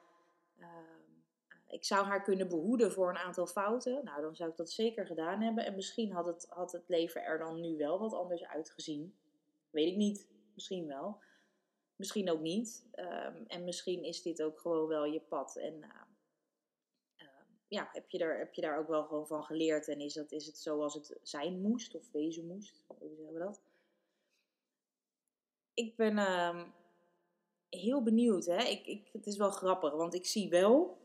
ik 1.67 1.85
zou 1.85 2.05
haar 2.05 2.23
kunnen 2.23 2.47
behoeden 2.47 2.91
voor 2.91 3.09
een 3.09 3.17
aantal 3.17 3.47
fouten. 3.47 4.03
Nou, 4.03 4.21
dan 4.21 4.35
zou 4.35 4.49
ik 4.49 4.57
dat 4.57 4.71
zeker 4.71 5.05
gedaan 5.05 5.41
hebben. 5.41 5.65
En 5.65 5.75
misschien 5.75 6.11
had 6.11 6.25
het, 6.25 6.47
had 6.49 6.71
het 6.71 6.83
leven 6.87 7.23
er 7.23 7.37
dan 7.37 7.61
nu 7.61 7.77
wel 7.77 7.99
wat 7.99 8.13
anders 8.13 8.43
uitgezien. 8.43 9.15
Weet 9.69 9.87
ik 9.87 9.95
niet. 9.95 10.27
Misschien 10.53 10.87
wel. 10.87 11.19
Misschien 11.95 12.31
ook 12.31 12.41
niet. 12.41 12.85
Um, 12.95 13.45
en 13.47 13.63
misschien 13.63 14.03
is 14.03 14.21
dit 14.21 14.41
ook 14.41 14.59
gewoon 14.59 14.87
wel 14.87 15.05
je 15.05 15.19
pad. 15.19 15.55
En 15.55 15.73
uh, 15.73 15.89
uh, 17.17 17.27
ja, 17.67 17.89
heb, 17.91 18.09
je 18.09 18.17
er, 18.17 18.37
heb 18.37 18.53
je 18.53 18.61
daar 18.61 18.79
ook 18.79 18.87
wel 18.87 19.03
gewoon 19.03 19.27
van 19.27 19.43
geleerd 19.43 19.87
en 19.87 19.99
is, 19.99 20.13
dat, 20.13 20.31
is 20.31 20.45
het 20.45 20.57
zoals 20.57 20.93
het 20.93 21.19
zijn 21.21 21.61
moest 21.61 21.95
of 21.95 22.11
wezen 22.11 22.47
moest? 22.47 22.83
Hoe 22.87 23.15
zeggen 23.15 23.33
we 23.33 23.39
dat? 23.39 23.61
Ik 25.77 25.95
ben 25.95 26.17
ehm, 26.17 26.65
heel 27.69 28.03
benieuwd. 28.03 28.45
Hè? 28.45 28.63
Ik, 28.63 28.85
ik, 28.85 29.09
het 29.11 29.27
is 29.27 29.37
wel 29.37 29.51
grappig, 29.51 29.93
want 29.93 30.13
ik 30.13 30.25
zie 30.25 30.49
wel 30.49 30.97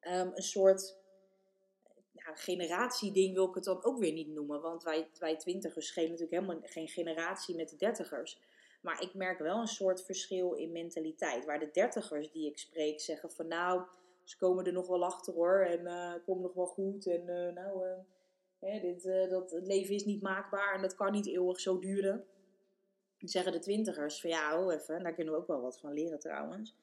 ehm, 0.00 0.30
een 0.34 0.42
soort 0.42 0.96
ja, 2.12 2.34
generatieding 2.34 3.34
wil 3.34 3.48
ik 3.48 3.54
het 3.54 3.64
dan 3.64 3.84
ook 3.84 3.98
weer 3.98 4.12
niet 4.12 4.28
noemen. 4.28 4.60
Want 4.60 4.82
wij, 4.82 5.08
wij 5.18 5.36
twintigers 5.36 5.86
schelen 5.86 6.10
natuurlijk 6.10 6.40
helemaal 6.42 6.62
geen 6.62 6.88
generatie 6.88 7.54
met 7.54 7.68
de 7.68 7.76
dertigers. 7.76 8.40
Maar 8.82 9.02
ik 9.02 9.14
merk 9.14 9.38
wel 9.38 9.60
een 9.60 9.66
soort 9.66 10.04
verschil 10.04 10.52
in 10.52 10.72
mentaliteit. 10.72 11.44
Waar 11.44 11.58
de 11.58 11.70
dertigers 11.72 12.32
die 12.32 12.50
ik 12.50 12.58
spreek 12.58 13.00
zeggen 13.00 13.30
van 13.30 13.48
nou, 13.48 13.82
ze 14.24 14.36
komen 14.36 14.64
er 14.64 14.72
nog 14.72 14.86
wel 14.86 15.04
achter 15.04 15.34
hoor. 15.34 15.60
En 15.60 15.80
uh, 15.80 16.14
komt 16.24 16.40
nog 16.40 16.54
wel 16.54 16.66
goed. 16.66 17.06
En 17.06 17.20
uh, 17.20 17.52
nou, 17.52 17.86
uh, 17.86 17.98
hè, 18.58 18.80
dit, 18.80 19.30
dat, 19.30 19.50
het 19.50 19.66
leven 19.66 19.94
is 19.94 20.04
niet 20.04 20.22
maakbaar 20.22 20.74
en 20.74 20.82
dat 20.82 20.94
kan 20.94 21.12
niet 21.12 21.26
eeuwig 21.26 21.60
zo 21.60 21.78
duren. 21.78 22.26
Zeggen 23.22 23.52
de 23.52 23.58
twintigers 23.58 24.20
van 24.20 24.30
ja, 24.30 24.70
even, 24.70 25.02
daar 25.02 25.14
kunnen 25.14 25.34
we 25.34 25.40
ook 25.40 25.46
wel 25.46 25.60
wat 25.60 25.80
van 25.80 25.92
leren 25.92 26.18
trouwens. 26.18 26.74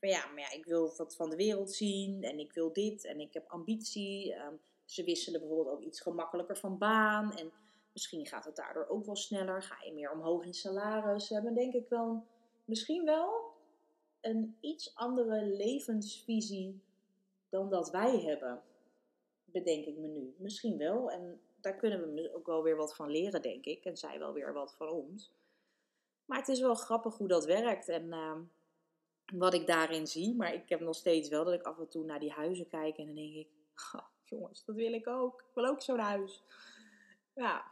Van 0.00 0.08
ja, 0.08 0.26
maar 0.26 0.40
ja, 0.40 0.50
ik 0.50 0.64
wil 0.64 0.94
wat 0.96 1.16
van 1.16 1.30
de 1.30 1.36
wereld 1.36 1.72
zien 1.72 2.22
en 2.22 2.38
ik 2.38 2.52
wil 2.52 2.72
dit 2.72 3.04
en 3.04 3.20
ik 3.20 3.34
heb 3.34 3.48
ambitie. 3.48 4.34
Um, 4.34 4.60
ze 4.84 5.04
wisselen 5.04 5.40
bijvoorbeeld 5.40 5.76
ook 5.76 5.82
iets 5.82 6.00
gemakkelijker 6.00 6.56
van 6.56 6.78
baan. 6.78 7.36
En 7.36 7.52
misschien 7.92 8.26
gaat 8.26 8.44
het 8.44 8.56
daardoor 8.56 8.86
ook 8.88 9.04
wel 9.04 9.16
sneller. 9.16 9.62
Ga 9.62 9.84
je 9.84 9.92
meer 9.92 10.12
omhoog 10.12 10.44
in 10.44 10.54
salaris. 10.54 11.26
Ze 11.26 11.34
hebben 11.34 11.54
denk 11.54 11.74
ik 11.74 11.88
wel, 11.88 12.24
misschien 12.64 13.04
wel 13.04 13.52
een 14.20 14.56
iets 14.60 14.94
andere 14.94 15.44
levensvisie 15.44 16.80
dan 17.48 17.70
dat 17.70 17.90
wij 17.90 18.20
hebben. 18.20 18.62
Bedenk 19.44 19.86
ik 19.86 19.96
me 19.96 20.06
nu. 20.06 20.34
Misschien 20.38 20.78
wel. 20.78 21.10
En 21.10 21.40
daar 21.60 21.76
kunnen 21.76 22.14
we 22.14 22.34
ook 22.34 22.46
wel 22.46 22.62
weer 22.62 22.76
wat 22.76 22.96
van 22.96 23.10
leren, 23.10 23.42
denk 23.42 23.64
ik. 23.64 23.84
En 23.84 23.96
zij 23.96 24.18
wel 24.18 24.32
weer 24.32 24.52
wat 24.52 24.74
van 24.74 24.88
ons. 24.88 25.30
Maar 26.24 26.38
het 26.38 26.48
is 26.48 26.60
wel 26.60 26.74
grappig 26.74 27.16
hoe 27.16 27.28
dat 27.28 27.44
werkt. 27.44 27.88
En 27.88 28.04
uh, 28.04 28.36
wat 29.32 29.54
ik 29.54 29.66
daarin 29.66 30.06
zie. 30.06 30.34
Maar 30.34 30.54
ik 30.54 30.68
heb 30.68 30.80
nog 30.80 30.94
steeds 30.94 31.28
wel 31.28 31.44
dat 31.44 31.54
ik 31.54 31.62
af 31.62 31.78
en 31.78 31.88
toe 31.88 32.04
naar 32.04 32.20
die 32.20 32.32
huizen 32.32 32.68
kijk. 32.68 32.98
En 32.98 33.06
dan 33.06 33.14
denk 33.14 33.34
ik, 33.34 33.48
jongens, 34.24 34.64
dat 34.64 34.76
wil 34.76 34.92
ik 34.92 35.06
ook. 35.06 35.40
Ik 35.40 35.54
wil 35.54 35.66
ook 35.66 35.82
zo'n 35.82 35.98
huis. 35.98 36.42
Ja, 37.34 37.64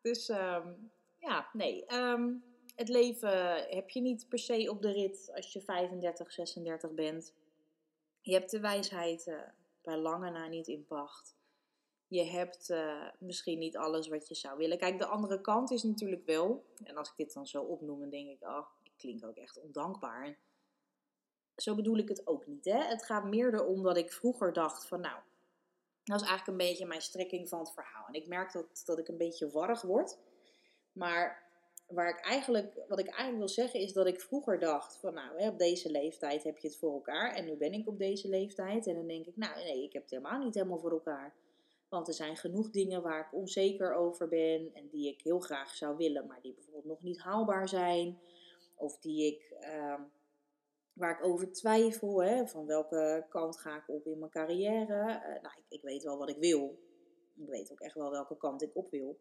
dus 0.00 0.28
um, 0.28 0.90
ja, 1.18 1.48
nee. 1.52 1.94
Um, 1.94 2.44
het 2.74 2.88
leven 2.88 3.54
heb 3.68 3.90
je 3.90 4.00
niet 4.00 4.28
per 4.28 4.38
se 4.38 4.70
op 4.70 4.82
de 4.82 4.92
rit 4.92 5.30
als 5.34 5.52
je 5.52 5.60
35, 5.60 6.32
36 6.32 6.90
bent. 6.90 7.34
Je 8.20 8.32
hebt 8.32 8.50
de 8.50 8.60
wijsheid 8.60 9.26
uh, 9.26 9.40
bij 9.82 9.96
lange 9.96 10.30
na 10.30 10.46
niet 10.46 10.68
in 10.68 10.86
pacht. 10.86 11.36
Je 12.08 12.24
hebt 12.24 12.70
uh, 12.70 13.08
misschien 13.18 13.58
niet 13.58 13.76
alles 13.76 14.08
wat 14.08 14.28
je 14.28 14.34
zou 14.34 14.58
willen. 14.58 14.78
Kijk, 14.78 14.98
de 14.98 15.06
andere 15.06 15.40
kant 15.40 15.70
is 15.70 15.82
natuurlijk 15.82 16.26
wel, 16.26 16.64
en 16.84 16.96
als 16.96 17.08
ik 17.08 17.16
dit 17.16 17.32
dan 17.32 17.46
zo 17.46 17.62
opnoem, 17.62 18.00
dan 18.00 18.10
denk 18.10 18.28
ik, 18.28 18.42
oh, 18.42 18.66
ik 18.82 18.92
klink 18.96 19.24
ook 19.24 19.36
echt 19.36 19.60
ondankbaar. 19.60 20.38
Zo 21.56 21.74
bedoel 21.74 21.96
ik 21.96 22.08
het 22.08 22.26
ook 22.26 22.46
niet. 22.46 22.64
Hè? 22.64 22.82
Het 22.82 23.04
gaat 23.04 23.24
meer 23.24 23.54
erom 23.54 23.82
dat 23.82 23.96
ik 23.96 24.12
vroeger 24.12 24.52
dacht 24.52 24.86
van, 24.86 25.00
nou, 25.00 25.20
dat 26.04 26.20
is 26.20 26.26
eigenlijk 26.26 26.58
een 26.60 26.68
beetje 26.68 26.86
mijn 26.86 27.02
strekking 27.02 27.48
van 27.48 27.58
het 27.58 27.72
verhaal. 27.72 28.06
En 28.06 28.14
ik 28.14 28.26
merk 28.26 28.52
dat, 28.52 28.82
dat 28.84 28.98
ik 28.98 29.08
een 29.08 29.18
beetje 29.18 29.50
warrig 29.50 29.82
word. 29.82 30.18
Maar 30.92 31.46
waar 31.86 32.08
ik 32.08 32.20
eigenlijk, 32.20 32.80
wat 32.88 32.98
ik 32.98 33.06
eigenlijk 33.06 33.38
wil 33.38 33.48
zeggen 33.48 33.80
is 33.80 33.92
dat 33.92 34.06
ik 34.06 34.20
vroeger 34.20 34.58
dacht 34.58 34.96
van 34.96 35.14
nou, 35.14 35.48
op 35.48 35.58
deze 35.58 35.90
leeftijd 35.90 36.42
heb 36.42 36.58
je 36.58 36.68
het 36.68 36.76
voor 36.76 36.92
elkaar. 36.92 37.34
En 37.34 37.44
nu 37.44 37.56
ben 37.56 37.72
ik 37.72 37.88
op 37.88 37.98
deze 37.98 38.28
leeftijd. 38.28 38.86
En 38.86 38.94
dan 38.94 39.06
denk 39.06 39.26
ik, 39.26 39.36
nou 39.36 39.54
nee, 39.54 39.82
ik 39.82 39.92
heb 39.92 40.02
het 40.02 40.10
helemaal 40.10 40.44
niet 40.44 40.54
helemaal 40.54 40.78
voor 40.78 40.90
elkaar. 40.90 41.34
Want 41.88 42.08
er 42.08 42.14
zijn 42.14 42.36
genoeg 42.36 42.70
dingen 42.70 43.02
waar 43.02 43.20
ik 43.20 43.34
onzeker 43.34 43.94
over 43.94 44.28
ben 44.28 44.74
en 44.74 44.88
die 44.88 45.08
ik 45.08 45.22
heel 45.22 45.40
graag 45.40 45.74
zou 45.74 45.96
willen, 45.96 46.26
maar 46.26 46.40
die 46.40 46.54
bijvoorbeeld 46.54 46.84
nog 46.84 47.02
niet 47.02 47.18
haalbaar 47.18 47.68
zijn. 47.68 48.18
Of 48.74 48.98
die 48.98 49.26
ik, 49.26 49.56
uh, 49.60 50.00
waar 50.92 51.18
ik 51.18 51.24
over 51.24 51.52
twijfel, 51.52 52.22
hè, 52.22 52.46
van 52.46 52.66
welke 52.66 53.26
kant 53.28 53.58
ga 53.58 53.76
ik 53.76 53.88
op 53.88 54.06
in 54.06 54.18
mijn 54.18 54.30
carrière. 54.30 55.00
Uh, 55.00 55.42
nou, 55.42 55.54
ik, 55.56 55.64
ik 55.68 55.82
weet 55.82 56.02
wel 56.02 56.18
wat 56.18 56.28
ik 56.28 56.38
wil. 56.38 56.78
Ik 57.36 57.48
weet 57.48 57.72
ook 57.72 57.80
echt 57.80 57.94
wel 57.94 58.10
welke 58.10 58.36
kant 58.36 58.62
ik 58.62 58.76
op 58.76 58.90
wil. 58.90 59.18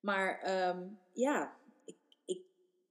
Maar 0.00 0.58
um, 0.68 0.98
ja, 1.12 1.56
ik, 1.84 1.96
ik, 2.24 2.42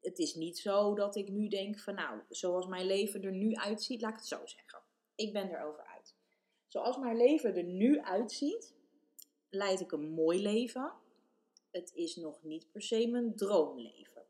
het 0.02 0.20
is 0.20 0.36
niet 0.36 0.58
zo 0.58 0.96
dat 0.96 1.16
ik 1.16 1.30
nu 1.30 1.48
denk 1.48 1.80
van 1.80 1.96
nou, 1.96 2.22
zoals 2.30 2.68
mijn 2.68 2.86
leven 2.86 3.24
er 3.24 3.32
nu 3.32 3.54
uitziet, 3.54 4.02
laat 4.02 4.12
ik 4.12 4.18
het 4.18 4.28
zo 4.28 4.46
zeggen. 4.46 4.80
Ik 5.16 5.34
ben 5.34 5.50
erover 5.50 5.84
uit. 5.84 5.95
Zoals 6.76 6.98
mijn 6.98 7.18
leven 7.18 7.56
er 7.56 7.64
nu 7.64 8.02
uitziet, 8.02 8.76
leid 9.50 9.80
ik 9.80 9.92
een 9.92 10.10
mooi 10.10 10.42
leven. 10.42 10.94
Het 11.72 11.94
is 11.94 12.16
nog 12.16 12.44
niet 12.44 12.72
per 12.72 12.82
se 12.82 13.08
mijn 13.08 13.36
droomleven. 13.36 14.26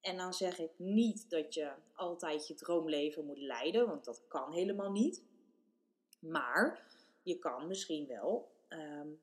En 0.00 0.16
dan 0.16 0.34
zeg 0.34 0.58
ik 0.58 0.70
niet 0.76 1.30
dat 1.30 1.54
je 1.54 1.72
altijd 1.94 2.46
je 2.46 2.54
droomleven 2.54 3.26
moet 3.26 3.38
leiden, 3.38 3.86
want 3.86 4.04
dat 4.04 4.26
kan 4.28 4.52
helemaal 4.52 4.90
niet. 4.90 5.22
Maar 6.20 6.92
je 7.22 7.38
kan 7.38 7.66
misschien 7.66 8.06
wel 8.06 8.52
um, 8.68 9.20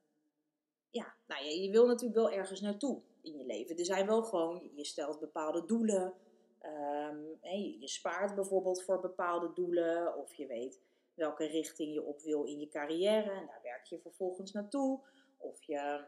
ja, 0.89 1.15
nou 1.27 1.43
ja, 1.43 1.49
je 1.49 1.71
wil 1.71 1.87
natuurlijk 1.87 2.19
wel 2.19 2.31
ergens 2.31 2.61
naartoe 2.61 3.01
in 3.21 3.37
je 3.37 3.45
leven. 3.45 3.77
Er 3.77 3.85
zijn 3.85 4.05
wel 4.05 4.23
gewoon, 4.23 4.71
je 4.75 4.85
stelt 4.85 5.19
bepaalde 5.19 5.65
doelen. 5.65 6.13
Um, 6.61 7.37
je 7.79 7.87
spaart 7.87 8.35
bijvoorbeeld 8.35 8.83
voor 8.83 8.99
bepaalde 8.99 9.53
doelen. 9.53 10.17
Of 10.17 10.33
je 10.33 10.47
weet 10.47 10.85
welke 11.17 11.45
richting 11.45 11.93
je 11.93 12.03
op 12.03 12.21
wil 12.21 12.43
in 12.43 12.59
je 12.59 12.67
carrière. 12.67 13.31
En 13.31 13.45
daar 13.45 13.59
werk 13.63 13.85
je 13.85 13.99
vervolgens 13.99 14.51
naartoe. 14.51 14.99
Of 15.37 15.63
je, 15.63 16.03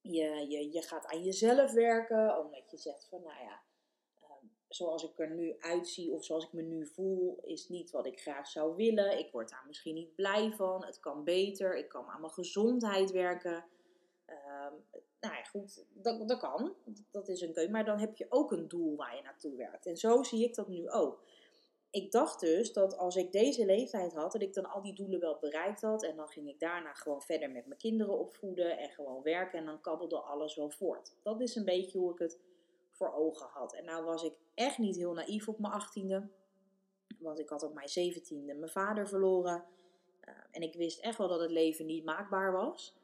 je, 0.00 0.46
je, 0.48 0.72
je 0.72 0.82
gaat 0.82 1.06
aan 1.06 1.22
jezelf 1.22 1.72
werken. 1.72 2.38
Omdat 2.38 2.70
je 2.70 2.76
zegt 2.76 3.08
van, 3.08 3.22
nou 3.22 3.42
ja, 3.42 3.60
ehm, 4.14 4.46
zoals 4.68 5.04
ik 5.04 5.18
er 5.18 5.30
nu 5.30 5.56
uitzie 5.58 6.12
of 6.12 6.24
zoals 6.24 6.44
ik 6.44 6.52
me 6.52 6.62
nu 6.62 6.86
voel, 6.86 7.40
is 7.44 7.68
niet 7.68 7.90
wat 7.90 8.06
ik 8.06 8.20
graag 8.20 8.46
zou 8.46 8.76
willen. 8.76 9.18
Ik 9.18 9.32
word 9.32 9.50
daar 9.50 9.64
misschien 9.66 9.94
niet 9.94 10.14
blij 10.14 10.50
van. 10.50 10.84
Het 10.84 11.00
kan 11.00 11.24
beter. 11.24 11.76
Ik 11.76 11.88
kan 11.88 12.06
aan 12.06 12.20
mijn 12.20 12.32
gezondheid 12.32 13.10
werken. 13.10 13.64
Um, 14.26 14.84
nou 15.20 15.34
ja, 15.34 15.42
goed, 15.42 15.84
dat, 15.92 16.28
dat 16.28 16.38
kan. 16.38 16.74
Dat 17.10 17.28
is 17.28 17.40
een 17.40 17.52
keuze. 17.52 17.70
Maar 17.70 17.84
dan 17.84 17.98
heb 17.98 18.16
je 18.16 18.26
ook 18.28 18.52
een 18.52 18.68
doel 18.68 18.96
waar 18.96 19.16
je 19.16 19.22
naartoe 19.22 19.56
werkt. 19.56 19.86
En 19.86 19.96
zo 19.96 20.22
zie 20.22 20.44
ik 20.44 20.54
dat 20.54 20.68
nu 20.68 20.90
ook. 20.90 21.22
Ik 21.90 22.12
dacht 22.12 22.40
dus 22.40 22.72
dat 22.72 22.96
als 22.96 23.16
ik 23.16 23.32
deze 23.32 23.66
leeftijd 23.66 24.14
had, 24.14 24.32
dat 24.32 24.42
ik 24.42 24.54
dan 24.54 24.70
al 24.70 24.82
die 24.82 24.94
doelen 24.94 25.20
wel 25.20 25.38
bereikt 25.40 25.80
had. 25.80 26.02
En 26.02 26.16
dan 26.16 26.28
ging 26.28 26.48
ik 26.48 26.60
daarna 26.60 26.92
gewoon 26.92 27.22
verder 27.22 27.50
met 27.50 27.66
mijn 27.66 27.78
kinderen 27.78 28.18
opvoeden 28.18 28.78
en 28.78 28.90
gewoon 28.90 29.22
werken. 29.22 29.58
En 29.58 29.64
dan 29.64 29.80
kabbelde 29.80 30.20
alles 30.20 30.54
wel 30.54 30.70
voort. 30.70 31.14
Dat 31.22 31.40
is 31.40 31.54
een 31.54 31.64
beetje 31.64 31.98
hoe 31.98 32.12
ik 32.12 32.18
het 32.18 32.38
voor 32.90 33.14
ogen 33.14 33.46
had. 33.46 33.74
En 33.74 33.84
nou 33.84 34.04
was 34.04 34.22
ik 34.22 34.32
echt 34.54 34.78
niet 34.78 34.96
heel 34.96 35.12
naïef 35.12 35.48
op 35.48 35.58
mijn 35.58 35.72
achttiende. 35.72 36.28
Want 37.18 37.38
ik 37.38 37.48
had 37.48 37.62
op 37.62 37.74
mijn 37.74 37.88
zeventiende 37.88 38.54
mijn 38.54 38.72
vader 38.72 39.08
verloren. 39.08 39.64
Uh, 40.28 40.34
en 40.50 40.62
ik 40.62 40.74
wist 40.74 41.00
echt 41.00 41.18
wel 41.18 41.28
dat 41.28 41.40
het 41.40 41.50
leven 41.50 41.86
niet 41.86 42.04
maakbaar 42.04 42.52
was. 42.52 42.96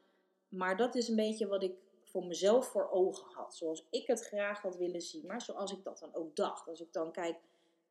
Maar 0.49 0.77
dat 0.77 0.95
is 0.95 1.07
een 1.07 1.15
beetje 1.15 1.47
wat 1.47 1.63
ik 1.63 1.75
voor 2.03 2.25
mezelf 2.25 2.67
voor 2.67 2.89
ogen 2.89 3.33
had. 3.33 3.55
Zoals 3.55 3.87
ik 3.89 4.07
het 4.07 4.21
graag 4.21 4.61
had 4.61 4.77
willen 4.77 5.01
zien. 5.01 5.25
Maar 5.25 5.41
zoals 5.41 5.71
ik 5.71 5.83
dat 5.83 5.99
dan 5.99 6.15
ook 6.15 6.35
dacht. 6.35 6.67
Als 6.67 6.81
ik 6.81 6.93
dan 6.93 7.11
kijk 7.11 7.37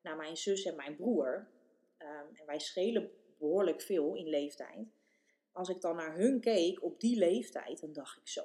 naar 0.05 0.17
mijn 0.17 0.37
zus 0.37 0.65
en 0.65 0.77
mijn 0.77 0.97
broer. 0.97 1.49
Um, 1.99 2.37
en 2.37 2.47
wij 2.47 2.59
schelen 2.59 3.11
behoorlijk 3.39 3.83
veel 3.83 4.15
in 4.15 4.29
leeftijd. 4.29 4.87
Als 5.53 5.69
ik 5.69 5.81
dan 5.81 5.97
naar 5.97 6.17
hun 6.17 6.41
keek 6.41 6.83
op 6.83 7.01
die 7.01 7.19
leeftijd, 7.19 7.81
dan 7.81 7.93
dacht 7.93 8.17
ik 8.17 8.29
zo. 8.29 8.43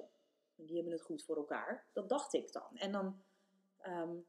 Die 0.56 0.76
hebben 0.76 0.94
het 0.94 1.02
goed 1.02 1.24
voor 1.24 1.36
elkaar. 1.36 1.86
Dat 1.94 2.10
dacht 2.10 2.34
ik 2.34 2.52
dan. 2.52 2.78
En 2.78 2.92
dan. 2.92 3.22
Um, 3.88 4.26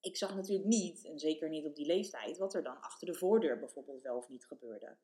ik 0.00 0.16
zag 0.16 0.34
natuurlijk 0.34 0.68
niet, 0.68 1.04
en 1.04 1.18
zeker 1.18 1.48
niet 1.48 1.66
op 1.66 1.74
die 1.74 1.86
leeftijd, 1.86 2.38
wat 2.38 2.54
er 2.54 2.62
dan 2.62 2.80
achter 2.80 3.06
de 3.06 3.14
voordeur 3.14 3.58
bijvoorbeeld 3.58 4.02
wel 4.02 4.16
of 4.16 4.28
niet 4.28 4.46
gebeurde. 4.46 4.96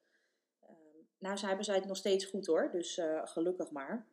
Nou, 1.19 1.37
ze 1.37 1.47
hebben 1.47 1.65
zij 1.65 1.75
het 1.75 1.85
nog 1.85 1.97
steeds 1.97 2.25
goed 2.25 2.47
hoor, 2.47 2.71
dus 2.71 2.97
uh, 2.97 3.27
gelukkig 3.27 3.71
maar. 3.71 4.07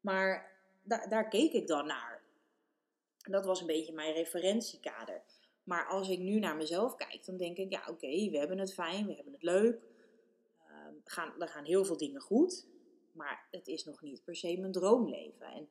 Maar 0.00 0.52
da 0.82 1.06
daar 1.06 1.28
keek 1.28 1.52
ik 1.52 1.66
dan 1.66 1.86
naar. 1.86 2.22
Dat 3.18 3.44
was 3.44 3.60
een 3.60 3.66
beetje 3.66 3.92
mijn 3.92 4.14
referentiekader. 4.14 5.22
Maar 5.64 5.86
als 5.86 6.08
ik 6.08 6.18
nu 6.18 6.38
naar 6.38 6.56
mezelf 6.56 6.94
kijk, 6.94 7.24
dan 7.24 7.36
denk 7.36 7.56
ik, 7.56 7.70
ja 7.70 7.84
oké, 7.88 8.30
we 8.30 8.38
hebben 8.38 8.58
het 8.58 8.74
fijn, 8.74 9.06
we 9.06 9.14
hebben 9.14 9.32
het 9.32 9.42
leuk. 9.42 9.82
Uh, 10.60 10.86
gaan, 11.04 11.40
er 11.40 11.48
gaan 11.48 11.64
heel 11.64 11.84
veel 11.84 11.96
dingen 11.96 12.20
goed. 12.20 12.66
Maar 13.12 13.48
het 13.50 13.66
is 13.66 13.84
nog 13.84 14.02
niet 14.02 14.24
per 14.24 14.36
se 14.36 14.56
mijn 14.56 14.72
droomleven. 14.72 15.46
En 15.46 15.68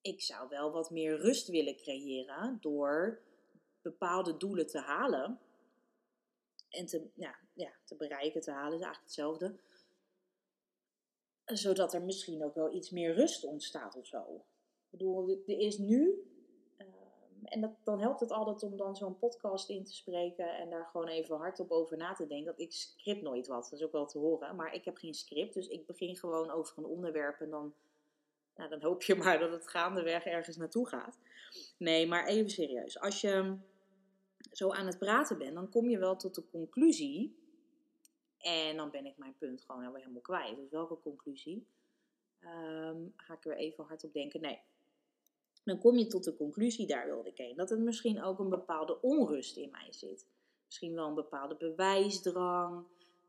ik 0.00 0.22
zou 0.22 0.48
wel 0.48 0.70
wat 0.70 0.90
meer 0.90 1.18
rust 1.18 1.48
willen 1.48 1.76
creëren 1.76 2.58
door 2.60 3.20
bepaalde 3.82 4.36
doelen 4.36 4.66
te 4.66 4.78
halen 4.78 5.40
en 6.68 6.86
te, 6.86 7.10
ja, 7.14 7.38
ja, 7.52 7.72
te 7.84 7.96
bereiken, 7.96 8.40
te 8.40 8.50
halen, 8.50 8.78
is 8.78 8.84
eigenlijk 8.84 9.04
hetzelfde. 9.04 9.58
Zodat 11.44 11.94
er 11.94 12.02
misschien 12.02 12.44
ook 12.44 12.54
wel 12.54 12.74
iets 12.74 12.90
meer 12.90 13.14
rust 13.14 13.44
ontstaat 13.44 13.96
of 13.96 14.06
zo. 14.06 14.44
Ik 14.84 14.98
bedoel, 14.98 15.30
er 15.30 15.58
is 15.58 15.78
nu, 15.78 16.29
en 17.50 17.76
dan 17.84 18.00
helpt 18.00 18.20
het 18.20 18.30
altijd 18.30 18.62
om 18.62 18.76
dan 18.76 18.96
zo'n 18.96 19.18
podcast 19.18 19.68
in 19.68 19.84
te 19.84 19.94
spreken 19.94 20.56
en 20.56 20.70
daar 20.70 20.86
gewoon 20.86 21.08
even 21.08 21.36
hardop 21.36 21.70
over 21.70 21.96
na 21.96 22.12
te 22.12 22.26
denken. 22.26 22.46
Dat 22.46 22.60
ik 22.60 22.72
script 22.72 23.22
nooit 23.22 23.46
wat, 23.46 23.62
dat 23.62 23.72
is 23.72 23.84
ook 23.84 23.92
wel 23.92 24.06
te 24.06 24.18
horen. 24.18 24.56
Maar 24.56 24.74
ik 24.74 24.84
heb 24.84 24.96
geen 24.96 25.14
script, 25.14 25.54
dus 25.54 25.68
ik 25.68 25.86
begin 25.86 26.16
gewoon 26.16 26.50
over 26.50 26.78
een 26.78 26.84
onderwerp 26.84 27.40
en 27.40 27.50
dan, 27.50 27.74
nou, 28.56 28.70
dan 28.70 28.82
hoop 28.82 29.02
je 29.02 29.14
maar 29.14 29.38
dat 29.38 29.50
het 29.50 29.68
gaandeweg 29.68 30.24
ergens 30.24 30.56
naartoe 30.56 30.88
gaat. 30.88 31.18
Nee, 31.78 32.06
maar 32.06 32.26
even 32.26 32.50
serieus. 32.50 33.00
Als 33.00 33.20
je 33.20 33.56
zo 34.52 34.70
aan 34.70 34.86
het 34.86 34.98
praten 34.98 35.38
bent, 35.38 35.54
dan 35.54 35.70
kom 35.70 35.88
je 35.88 35.98
wel 35.98 36.16
tot 36.16 36.34
de 36.34 36.44
conclusie. 36.50 37.38
En 38.38 38.76
dan 38.76 38.90
ben 38.90 39.06
ik 39.06 39.18
mijn 39.18 39.36
punt 39.38 39.62
gewoon 39.62 39.94
helemaal 39.94 40.20
kwijt. 40.20 40.56
Dus 40.56 40.70
welke 40.70 41.00
conclusie? 41.00 41.66
Ehm, 42.40 42.96
ga 43.16 43.34
ik 43.34 43.44
er 43.44 43.56
even 43.56 43.84
hard 43.84 44.04
op 44.04 44.12
denken? 44.12 44.40
Nee, 44.40 44.60
dan 45.64 45.78
kom 45.78 45.96
je 45.96 46.06
tot 46.06 46.24
de 46.24 46.36
conclusie, 46.36 46.86
daar 46.86 47.06
wilde 47.06 47.28
ik 47.28 47.36
heen, 47.36 47.56
dat 47.56 47.70
er 47.70 47.80
misschien 47.80 48.22
ook 48.22 48.38
een 48.38 48.48
bepaalde 48.48 49.00
onrust 49.00 49.56
in 49.56 49.70
mij 49.70 49.92
zit. 49.92 50.26
Misschien 50.66 50.94
wel 50.94 51.08
een 51.08 51.14
bepaalde 51.14 51.56
bewijsdrang, 51.56 52.86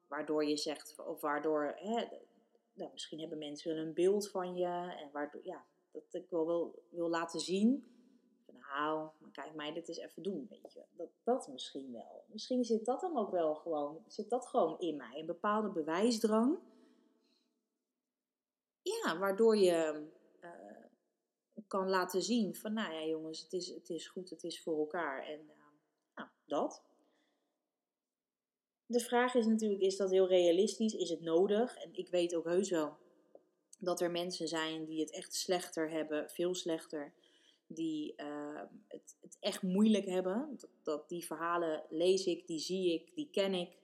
waardoor 0.08 0.46
je 0.46 0.58
zegt, 0.58 0.96
of 1.06 1.22
waardoor, 1.22 1.74
hè, 1.78 2.06
nou, 2.74 2.92
misschien 2.92 3.20
hebben 3.20 3.38
mensen 3.38 3.76
wel 3.76 3.84
een 3.84 3.94
beeld 3.94 4.30
van 4.30 4.56
je, 4.56 4.96
en 5.00 5.10
waardoor, 5.12 5.46
ja, 5.46 5.66
dat 5.92 6.04
ik 6.12 6.30
wel 6.30 6.46
wil, 6.46 6.84
wil 6.90 7.10
laten 7.10 7.40
zien. 7.40 7.86
Van, 8.46 8.56
nou, 8.58 9.10
maar 9.18 9.32
kijk 9.32 9.56
mij 9.56 9.74
dit 9.74 9.88
eens 9.88 9.98
even 9.98 10.24
doen, 10.24 10.48
weet 10.50 10.74
je. 10.74 10.84
Dat, 10.92 11.10
dat 11.24 11.48
misschien 11.48 11.92
wel. 11.92 12.24
Misschien 12.28 12.64
zit 12.64 12.86
dat 12.86 13.02
dan 13.02 13.18
ook 13.18 13.32
wel 13.32 13.56
gewoon, 13.56 14.04
zit 14.08 14.30
dat 14.30 14.48
gewoon 14.48 14.80
in 14.80 14.96
mij, 14.96 15.20
een 15.20 15.26
bepaalde 15.26 15.70
bewijsdrang. 15.70 16.60
Ja, 18.82 19.18
waardoor 19.18 19.58
je 19.58 20.08
kan 21.72 21.90
laten 21.90 22.22
zien 22.22 22.56
van, 22.56 22.74
nou 22.74 22.94
ja 22.94 23.06
jongens, 23.06 23.42
het 23.42 23.54
is, 23.54 23.68
het 23.68 23.90
is 23.90 24.08
goed, 24.08 24.30
het 24.30 24.44
is 24.44 24.62
voor 24.62 24.80
elkaar. 24.80 25.26
En 25.26 25.40
uh, 25.40 25.56
nou, 26.16 26.30
dat. 26.46 26.84
De 28.86 29.00
vraag 29.00 29.36
is 29.36 29.46
natuurlijk, 29.46 29.82
is 29.82 29.98
dat 29.98 30.12
heel 30.12 30.28
realistisch? 30.28 30.94
Is 30.94 31.10
het 31.10 31.22
nodig? 31.22 31.76
En 31.76 31.90
ik 31.94 32.10
weet 32.10 32.36
ook 32.36 32.46
heus 32.46 32.70
wel 32.70 32.98
dat 33.80 34.02
er 34.02 34.12
mensen 34.12 34.48
zijn 34.48 34.86
die 34.86 35.00
het 35.00 35.12
echt 35.12 35.34
slechter 35.34 35.90
hebben, 35.90 36.30
veel 36.30 36.56
slechter. 36.56 37.14
Die 37.68 38.14
uh, 38.18 38.62
het, 38.88 39.18
het, 39.22 39.38
echt 39.40 39.62
moeilijk 39.62 40.06
hebben. 40.06 40.60
Dat, 40.84 41.10
die 41.10 41.26
verhalen 41.26 41.84
lees 41.90 42.26
ik, 42.26 42.48
die 42.48 42.60
zie 42.60 42.94
ik, 42.94 43.16
die 43.16 43.30
ken 43.32 43.54
ik. 43.54 43.78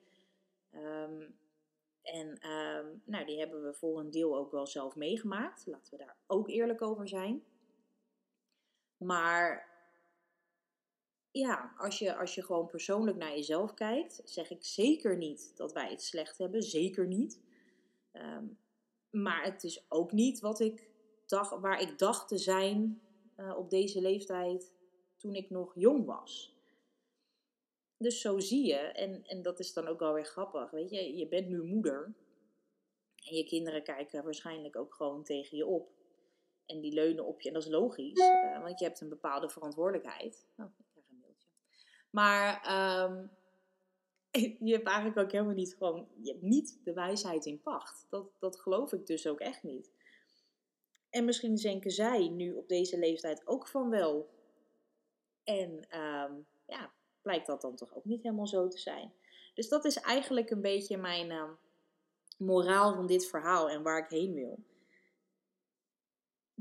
Um, 0.73 1.37
en 2.01 2.27
um, 2.27 3.01
nou, 3.05 3.25
die 3.25 3.39
hebben 3.39 3.63
we 3.63 3.73
voor 3.73 3.99
een 3.99 4.11
deel 4.11 4.37
ook 4.37 4.51
wel 4.51 4.67
zelf 4.67 4.95
meegemaakt. 4.95 5.65
Laten 5.65 5.97
we 5.97 6.03
daar 6.05 6.17
ook 6.27 6.49
eerlijk 6.49 6.81
over 6.81 7.07
zijn. 7.07 7.43
Maar 8.97 9.75
ja, 11.31 11.73
als 11.77 11.99
je, 11.99 12.15
als 12.15 12.35
je 12.35 12.43
gewoon 12.43 12.67
persoonlijk 12.67 13.17
naar 13.17 13.35
jezelf 13.35 13.73
kijkt, 13.73 14.21
zeg 14.23 14.49
ik 14.49 14.63
zeker 14.63 15.17
niet 15.17 15.51
dat 15.55 15.73
wij 15.73 15.89
het 15.89 16.03
slecht 16.03 16.37
hebben. 16.37 16.63
Zeker 16.63 17.07
niet. 17.07 17.41
Ehm, 18.11 18.45
maar 19.09 19.43
het 19.43 19.63
is 19.63 19.85
ook 19.89 20.11
niet 20.11 20.39
wat 20.39 20.59
ik 20.59 20.89
dacht, 21.25 21.59
waar 21.59 21.81
ik 21.81 21.97
dacht 21.97 22.27
te 22.27 22.37
zijn 22.37 23.01
uh, 23.37 23.57
op 23.57 23.69
deze 23.69 24.01
leeftijd 24.01 24.73
toen 25.17 25.35
ik 25.35 25.49
nog 25.49 25.75
jong 25.75 26.05
was. 26.05 26.55
Dus 27.97 28.21
zo 28.21 28.39
zie 28.39 28.65
je, 28.65 28.75
en, 28.75 29.23
en 29.23 29.41
dat 29.41 29.59
is 29.59 29.73
dan 29.73 29.87
ook 29.87 29.99
wel 29.99 30.13
weer 30.13 30.25
grappig. 30.25 30.71
Weet 30.71 30.89
je, 30.89 31.17
je 31.17 31.27
bent 31.27 31.47
nu 31.47 31.63
moeder. 31.63 32.13
En 33.15 33.35
je 33.35 33.43
kinderen 33.43 33.83
kijken 33.83 34.23
waarschijnlijk 34.23 34.75
ook 34.75 34.93
gewoon 34.93 35.23
tegen 35.23 35.57
je 35.57 35.65
op. 35.65 35.91
En 36.67 36.81
die 36.81 36.93
leunen 36.93 37.25
op 37.25 37.41
je. 37.41 37.47
En 37.47 37.53
dat 37.53 37.63
is 37.63 37.69
logisch, 37.69 38.19
uh, 38.19 38.61
want 38.61 38.79
je 38.79 38.85
hebt 38.85 39.01
een 39.01 39.09
bepaalde 39.09 39.49
verantwoordelijkheid. 39.49 40.47
Oh, 40.57 40.65
ik 40.77 40.85
krijg 40.91 41.09
een 41.09 41.19
mailtje. 41.19 41.49
Maar 42.09 42.55
um, 43.09 43.29
je 44.67 44.73
hebt 44.73 44.87
eigenlijk 44.87 45.17
ook 45.17 45.31
helemaal 45.31 45.53
niet 45.53 45.75
gewoon. 45.77 46.07
Je 46.21 46.31
hebt 46.31 46.43
niet 46.43 46.79
de 46.83 46.93
wijsheid 46.93 47.45
in 47.45 47.61
pacht. 47.61 48.05
Dat, 48.09 48.29
dat 48.39 48.59
geloof 48.59 48.93
ik 48.93 49.05
dus 49.05 49.27
ook 49.27 49.39
echt 49.39 49.63
niet. 49.63 49.91
En 51.09 51.25
misschien 51.25 51.55
denken 51.55 51.91
zij 51.91 52.27
nu 52.27 52.53
op 52.53 52.67
deze 52.67 52.97
leeftijd 52.97 53.47
ook 53.47 53.67
van 53.67 53.89
wel. 53.89 54.29
En 55.43 55.71
um, 55.99 56.45
ja, 56.65 56.91
blijkt 57.21 57.47
dat 57.47 57.61
dan 57.61 57.75
toch 57.75 57.95
ook 57.95 58.05
niet 58.05 58.23
helemaal 58.23 58.47
zo 58.47 58.67
te 58.67 58.77
zijn. 58.77 59.13
Dus 59.53 59.69
dat 59.69 59.85
is 59.85 59.99
eigenlijk 59.99 60.49
een 60.49 60.61
beetje 60.61 60.97
mijn 60.97 61.29
uh, 61.29 61.49
moraal 62.37 62.93
van 62.93 63.07
dit 63.07 63.27
verhaal 63.27 63.69
en 63.69 63.83
waar 63.83 63.97
ik 64.03 64.09
heen 64.09 64.33
wil 64.33 64.59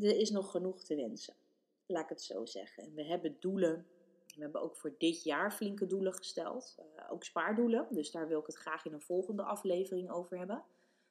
er 0.01 0.19
is 0.19 0.31
nog 0.31 0.51
genoeg 0.51 0.83
te 0.83 0.95
wensen. 0.95 1.35
Laat 1.87 2.03
ik 2.03 2.09
het 2.09 2.23
zo 2.23 2.45
zeggen. 2.45 2.83
En 2.83 2.95
we 2.95 3.05
hebben 3.05 3.37
doelen. 3.41 3.87
We 4.35 4.43
hebben 4.43 4.63
ook 4.63 4.77
voor 4.77 4.95
dit 4.99 5.23
jaar 5.23 5.53
flinke 5.53 5.87
doelen 5.87 6.15
gesteld. 6.15 6.77
Uh, 6.79 7.13
ook 7.13 7.25
spaardoelen. 7.25 7.87
Dus 7.91 8.11
daar 8.11 8.29
wil 8.29 8.41
ik 8.41 8.47
het 8.47 8.57
graag 8.57 8.85
in 8.85 8.93
een 8.93 9.01
volgende 9.01 9.43
aflevering 9.43 10.11
over 10.11 10.39
hebben. 10.39 10.57
Dat 10.57 10.65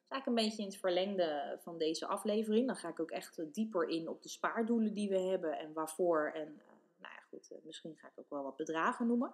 is 0.04 0.10
eigenlijk 0.10 0.26
een 0.26 0.48
beetje 0.48 0.64
in 0.64 0.70
het 0.70 0.80
verlengde 0.80 1.60
van 1.62 1.78
deze 1.78 2.08
aflevering. 2.08 2.68
Dan 2.68 2.76
ga 2.76 2.90
ik 2.90 3.00
ook 3.00 3.12
echt 3.12 3.54
dieper 3.54 3.90
in 3.90 4.08
op 4.08 4.24
de 4.24 4.30
spaardoelen 4.30 4.94
die 4.94 5.10
we 5.10 5.20
hebben 5.20 5.58
en 5.58 5.74
waarvoor. 5.74 6.32
En 6.34 6.48
uh, 6.48 6.64
nou 7.00 7.14
ja, 7.14 7.22
goed, 7.30 7.50
uh, 7.52 7.58
misschien 7.64 7.96
ga 7.96 8.08
ik 8.08 8.20
ook 8.20 8.30
wel 8.30 8.44
wat 8.44 8.56
bedragen 8.56 9.08
noemen. 9.08 9.34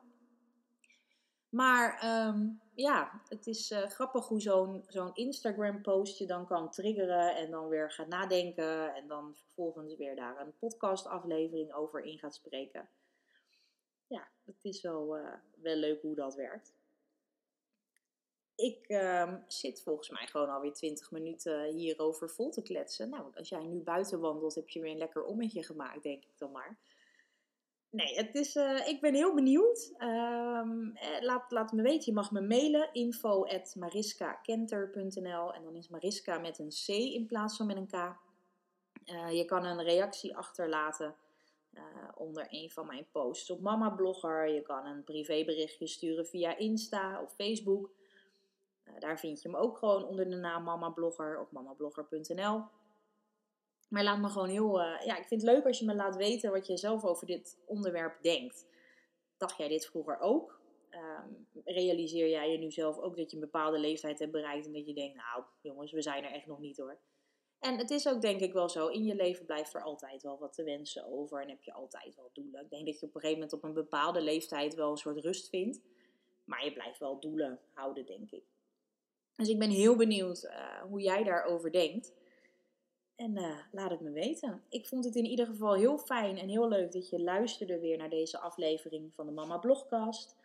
Maar 1.51 2.03
um, 2.27 2.61
ja, 2.75 3.21
het 3.27 3.47
is 3.47 3.71
uh, 3.71 3.79
grappig 3.87 4.27
hoe 4.27 4.41
zo'n 4.41 4.83
zo'n 4.87 5.15
Instagram-post 5.15 6.17
je 6.17 6.25
dan 6.25 6.45
kan 6.45 6.69
triggeren 6.69 7.35
en 7.35 7.51
dan 7.51 7.67
weer 7.67 7.91
gaat 7.91 8.07
nadenken 8.07 8.95
en 8.95 9.07
dan 9.07 9.35
vervolgens 9.35 9.95
weer 9.95 10.15
daar 10.15 10.39
een 10.39 10.57
podcast-aflevering 10.57 11.73
over 11.73 12.01
in 12.01 12.19
gaat 12.19 12.35
spreken. 12.35 12.89
Ja, 14.07 14.27
het 14.45 14.63
is 14.63 14.81
wel, 14.81 15.17
uh, 15.17 15.33
wel 15.55 15.75
leuk 15.75 16.01
hoe 16.01 16.15
dat 16.15 16.35
werkt. 16.35 16.73
Ik 18.55 18.89
uh, 18.89 19.33
zit 19.47 19.81
volgens 19.83 20.09
mij 20.09 20.27
gewoon 20.27 20.49
alweer 20.49 20.73
20 20.73 21.11
minuten 21.11 21.63
hierover 21.63 22.29
vol 22.29 22.49
te 22.49 22.61
kletsen. 22.61 23.09
Nou, 23.09 23.35
als 23.35 23.49
jij 23.49 23.63
nu 23.63 23.79
buiten 23.79 24.19
wandelt, 24.19 24.55
heb 24.55 24.69
je 24.69 24.79
weer 24.79 24.91
een 24.91 24.97
lekker 24.97 25.23
ommetje 25.23 25.63
gemaakt, 25.63 26.03
denk 26.03 26.23
ik 26.23 26.37
dan 26.37 26.51
maar. 26.51 26.77
Nee, 27.91 28.15
het 28.15 28.36
is, 28.36 28.56
uh, 28.56 28.88
ik 28.88 29.01
ben 29.01 29.13
heel 29.13 29.34
benieuwd. 29.34 29.93
Um, 29.99 30.97
laat, 31.19 31.51
laat 31.51 31.71
me 31.71 31.82
weten. 31.82 32.06
Je 32.06 32.13
mag 32.13 32.32
me 32.32 32.41
mailen. 32.41 32.89
info 32.93 33.45
at 33.45 33.75
mariskakenter.nl 33.75 35.54
En 35.54 35.63
dan 35.63 35.75
is 35.75 35.89
Mariska 35.89 36.38
met 36.38 36.60
een 36.60 36.69
C 36.86 36.88
in 36.88 37.25
plaats 37.25 37.58
van 37.58 37.65
met 37.65 37.75
een 37.75 37.88
K. 37.88 37.93
Uh, 39.06 39.32
je 39.32 39.45
kan 39.45 39.65
een 39.65 39.84
reactie 39.84 40.36
achterlaten 40.36 41.15
onder 42.15 42.47
een 42.49 42.71
van 42.71 42.86
mijn 42.86 43.08
posts 43.12 43.49
op 43.49 43.60
Mama 43.62 43.89
Blogger. 43.89 44.47
Je 44.47 44.62
kan 44.62 44.86
een 44.86 45.04
privéberichtje 45.04 45.88
sturen 45.88 46.25
via 46.25 46.58
Insta 46.58 47.21
of 47.21 47.34
Facebook. 47.34 47.89
daar 48.99 49.19
vind 49.19 49.41
je 49.41 49.49
me 49.49 49.58
ook 49.58 49.77
gewoon 49.77 50.06
onder 50.06 50.30
de 50.30 50.36
naam 50.36 50.63
Mama 50.63 50.89
Blogger 50.89 51.39
op 51.39 51.51
mamablogger.nl. 51.51 52.63
Maar 53.91 54.04
laat 54.04 54.19
me 54.19 54.30
gewoon 54.30 54.49
heel. 54.49 54.82
Uh, 54.82 55.06
ja, 55.06 55.17
ik 55.17 55.27
vind 55.27 55.41
het 55.41 55.51
leuk 55.51 55.65
als 55.65 55.80
je 55.80 55.86
me 55.86 55.95
laat 55.95 56.15
weten 56.15 56.51
wat 56.51 56.67
je 56.67 56.77
zelf 56.77 57.04
over 57.04 57.27
dit 57.27 57.58
onderwerp 57.65 58.21
denkt. 58.21 58.67
Dacht 59.38 59.58
jij 59.58 59.67
dit 59.67 59.86
vroeger 59.86 60.19
ook? 60.19 60.60
Um, 60.91 61.47
realiseer 61.63 62.30
jij 62.30 62.51
je 62.51 62.58
nu 62.58 62.71
zelf 62.71 62.97
ook 62.97 63.17
dat 63.17 63.30
je 63.30 63.36
een 63.36 63.43
bepaalde 63.43 63.80
leeftijd 63.80 64.19
hebt 64.19 64.32
bereikt 64.32 64.65
en 64.65 64.73
dat 64.73 64.88
je 64.88 64.93
denkt, 64.93 65.15
nou 65.15 65.43
jongens, 65.62 65.91
we 65.91 66.01
zijn 66.01 66.23
er 66.23 66.32
echt 66.32 66.45
nog 66.45 66.60
niet 66.60 66.77
hoor. 66.77 66.99
En 67.60 67.77
het 67.77 67.89
is 67.89 68.08
ook 68.08 68.21
denk 68.21 68.39
ik 68.39 68.54
wel 68.54 68.69
zo, 68.69 68.88
in 68.88 69.04
je 69.04 69.15
leven 69.15 69.45
blijft 69.45 69.73
er 69.73 69.84
altijd 69.84 70.21
wel 70.21 70.39
wat 70.39 70.54
te 70.54 70.63
wensen 70.63 71.06
over 71.06 71.41
en 71.41 71.49
heb 71.49 71.63
je 71.63 71.73
altijd 71.73 72.15
wel 72.15 72.30
doelen. 72.34 72.62
Ik 72.62 72.69
denk 72.69 72.86
dat 72.86 72.99
je 72.99 73.06
op 73.06 73.15
een 73.15 73.21
gegeven 73.21 73.41
moment 73.41 73.54
op 73.54 73.63
een 73.63 73.73
bepaalde 73.73 74.21
leeftijd 74.21 74.75
wel 74.75 74.91
een 74.91 74.97
soort 74.97 75.19
rust 75.19 75.49
vindt, 75.49 75.82
maar 76.43 76.65
je 76.65 76.73
blijft 76.73 76.99
wel 76.99 77.19
doelen 77.19 77.60
houden, 77.73 78.06
denk 78.06 78.32
ik. 78.32 78.43
Dus 79.36 79.49
ik 79.49 79.60
ben 79.60 79.69
heel 79.69 79.95
benieuwd 79.95 80.43
uh, 80.43 80.82
hoe 80.82 81.01
jij 81.01 81.23
daarover 81.23 81.71
denkt. 81.71 82.13
En 83.21 83.38
uh, 83.38 83.57
laat 83.71 83.89
het 83.91 84.01
me 84.01 84.12
weten. 84.12 84.63
Ik 84.69 84.88
vond 84.88 85.05
het 85.05 85.15
in 85.15 85.25
ieder 85.25 85.45
geval 85.45 85.73
heel 85.73 85.97
fijn 85.97 86.38
en 86.38 86.49
heel 86.49 86.67
leuk 86.67 86.91
dat 86.91 87.10
je 87.10 87.21
luisterde 87.21 87.79
weer 87.79 87.97
naar 87.97 88.10
deze 88.10 88.39
aflevering 88.39 89.13
van 89.13 89.25
de 89.25 89.31
Mama 89.31 89.57
Blogcast. 89.57 90.36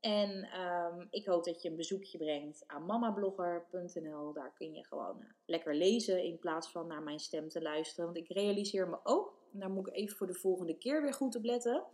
En 0.00 0.48
um, 0.60 1.06
ik 1.10 1.26
hoop 1.26 1.44
dat 1.44 1.62
je 1.62 1.68
een 1.68 1.76
bezoekje 1.76 2.18
brengt 2.18 2.64
aan 2.66 2.86
mamablogger.nl. 2.86 4.32
Daar 4.32 4.52
kun 4.54 4.74
je 4.74 4.84
gewoon 4.84 5.16
uh, 5.20 5.26
lekker 5.46 5.74
lezen 5.74 6.24
in 6.24 6.38
plaats 6.38 6.70
van 6.70 6.86
naar 6.86 7.02
mijn 7.02 7.18
stem 7.18 7.48
te 7.48 7.62
luisteren. 7.62 8.04
Want 8.04 8.16
ik 8.16 8.28
realiseer 8.28 8.88
me 8.88 8.98
ook, 9.02 9.34
en 9.52 9.58
daar 9.58 9.70
moet 9.70 9.86
ik 9.86 9.94
even 9.94 10.16
voor 10.16 10.26
de 10.26 10.34
volgende 10.34 10.78
keer 10.78 11.02
weer 11.02 11.14
goed 11.14 11.36
op 11.36 11.44
letten, 11.44 11.84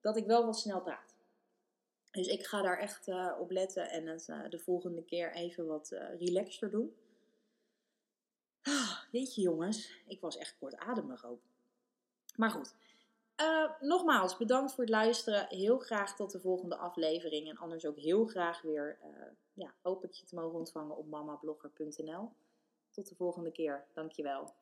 dat 0.00 0.16
ik 0.16 0.26
wel 0.26 0.44
wat 0.44 0.58
snel 0.58 0.80
praat. 0.80 1.14
Dus 2.10 2.26
ik 2.26 2.46
ga 2.46 2.62
daar 2.62 2.78
echt 2.78 3.08
uh, 3.08 3.32
op 3.40 3.50
letten 3.50 3.90
en 3.90 4.06
het 4.06 4.26
de 4.50 4.58
volgende 4.58 5.04
keer 5.04 5.34
even 5.34 5.66
wat 5.66 5.96
relaxter 6.18 6.70
doen. 6.70 6.94
Ah, 8.66 8.98
weet 9.12 9.34
je 9.34 9.40
jongens, 9.40 9.90
ik 10.06 10.20
was 10.20 10.36
echt 10.36 10.56
kortademig 10.58 11.24
ook. 11.26 11.40
Maar 12.36 12.50
goed, 12.50 12.74
uh, 13.40 13.70
nogmaals 13.80 14.36
bedankt 14.36 14.74
voor 14.74 14.84
het 14.84 14.92
luisteren. 14.92 15.46
Heel 15.48 15.78
graag 15.78 16.16
tot 16.16 16.30
de 16.30 16.40
volgende 16.40 16.76
aflevering. 16.76 17.48
En 17.48 17.56
anders 17.56 17.86
ook 17.86 17.98
heel 17.98 18.26
graag 18.26 18.62
weer, 18.62 18.98
uh, 19.02 19.26
ja, 19.52 19.74
hoop 19.82 20.04
ik 20.04 20.12
je 20.12 20.26
te 20.26 20.34
mogen 20.34 20.58
ontvangen 20.58 20.96
op 20.96 21.06
mamablogger.nl. 21.06 22.32
Tot 22.90 23.08
de 23.08 23.14
volgende 23.14 23.52
keer. 23.52 23.84
Dankjewel. 23.92 24.54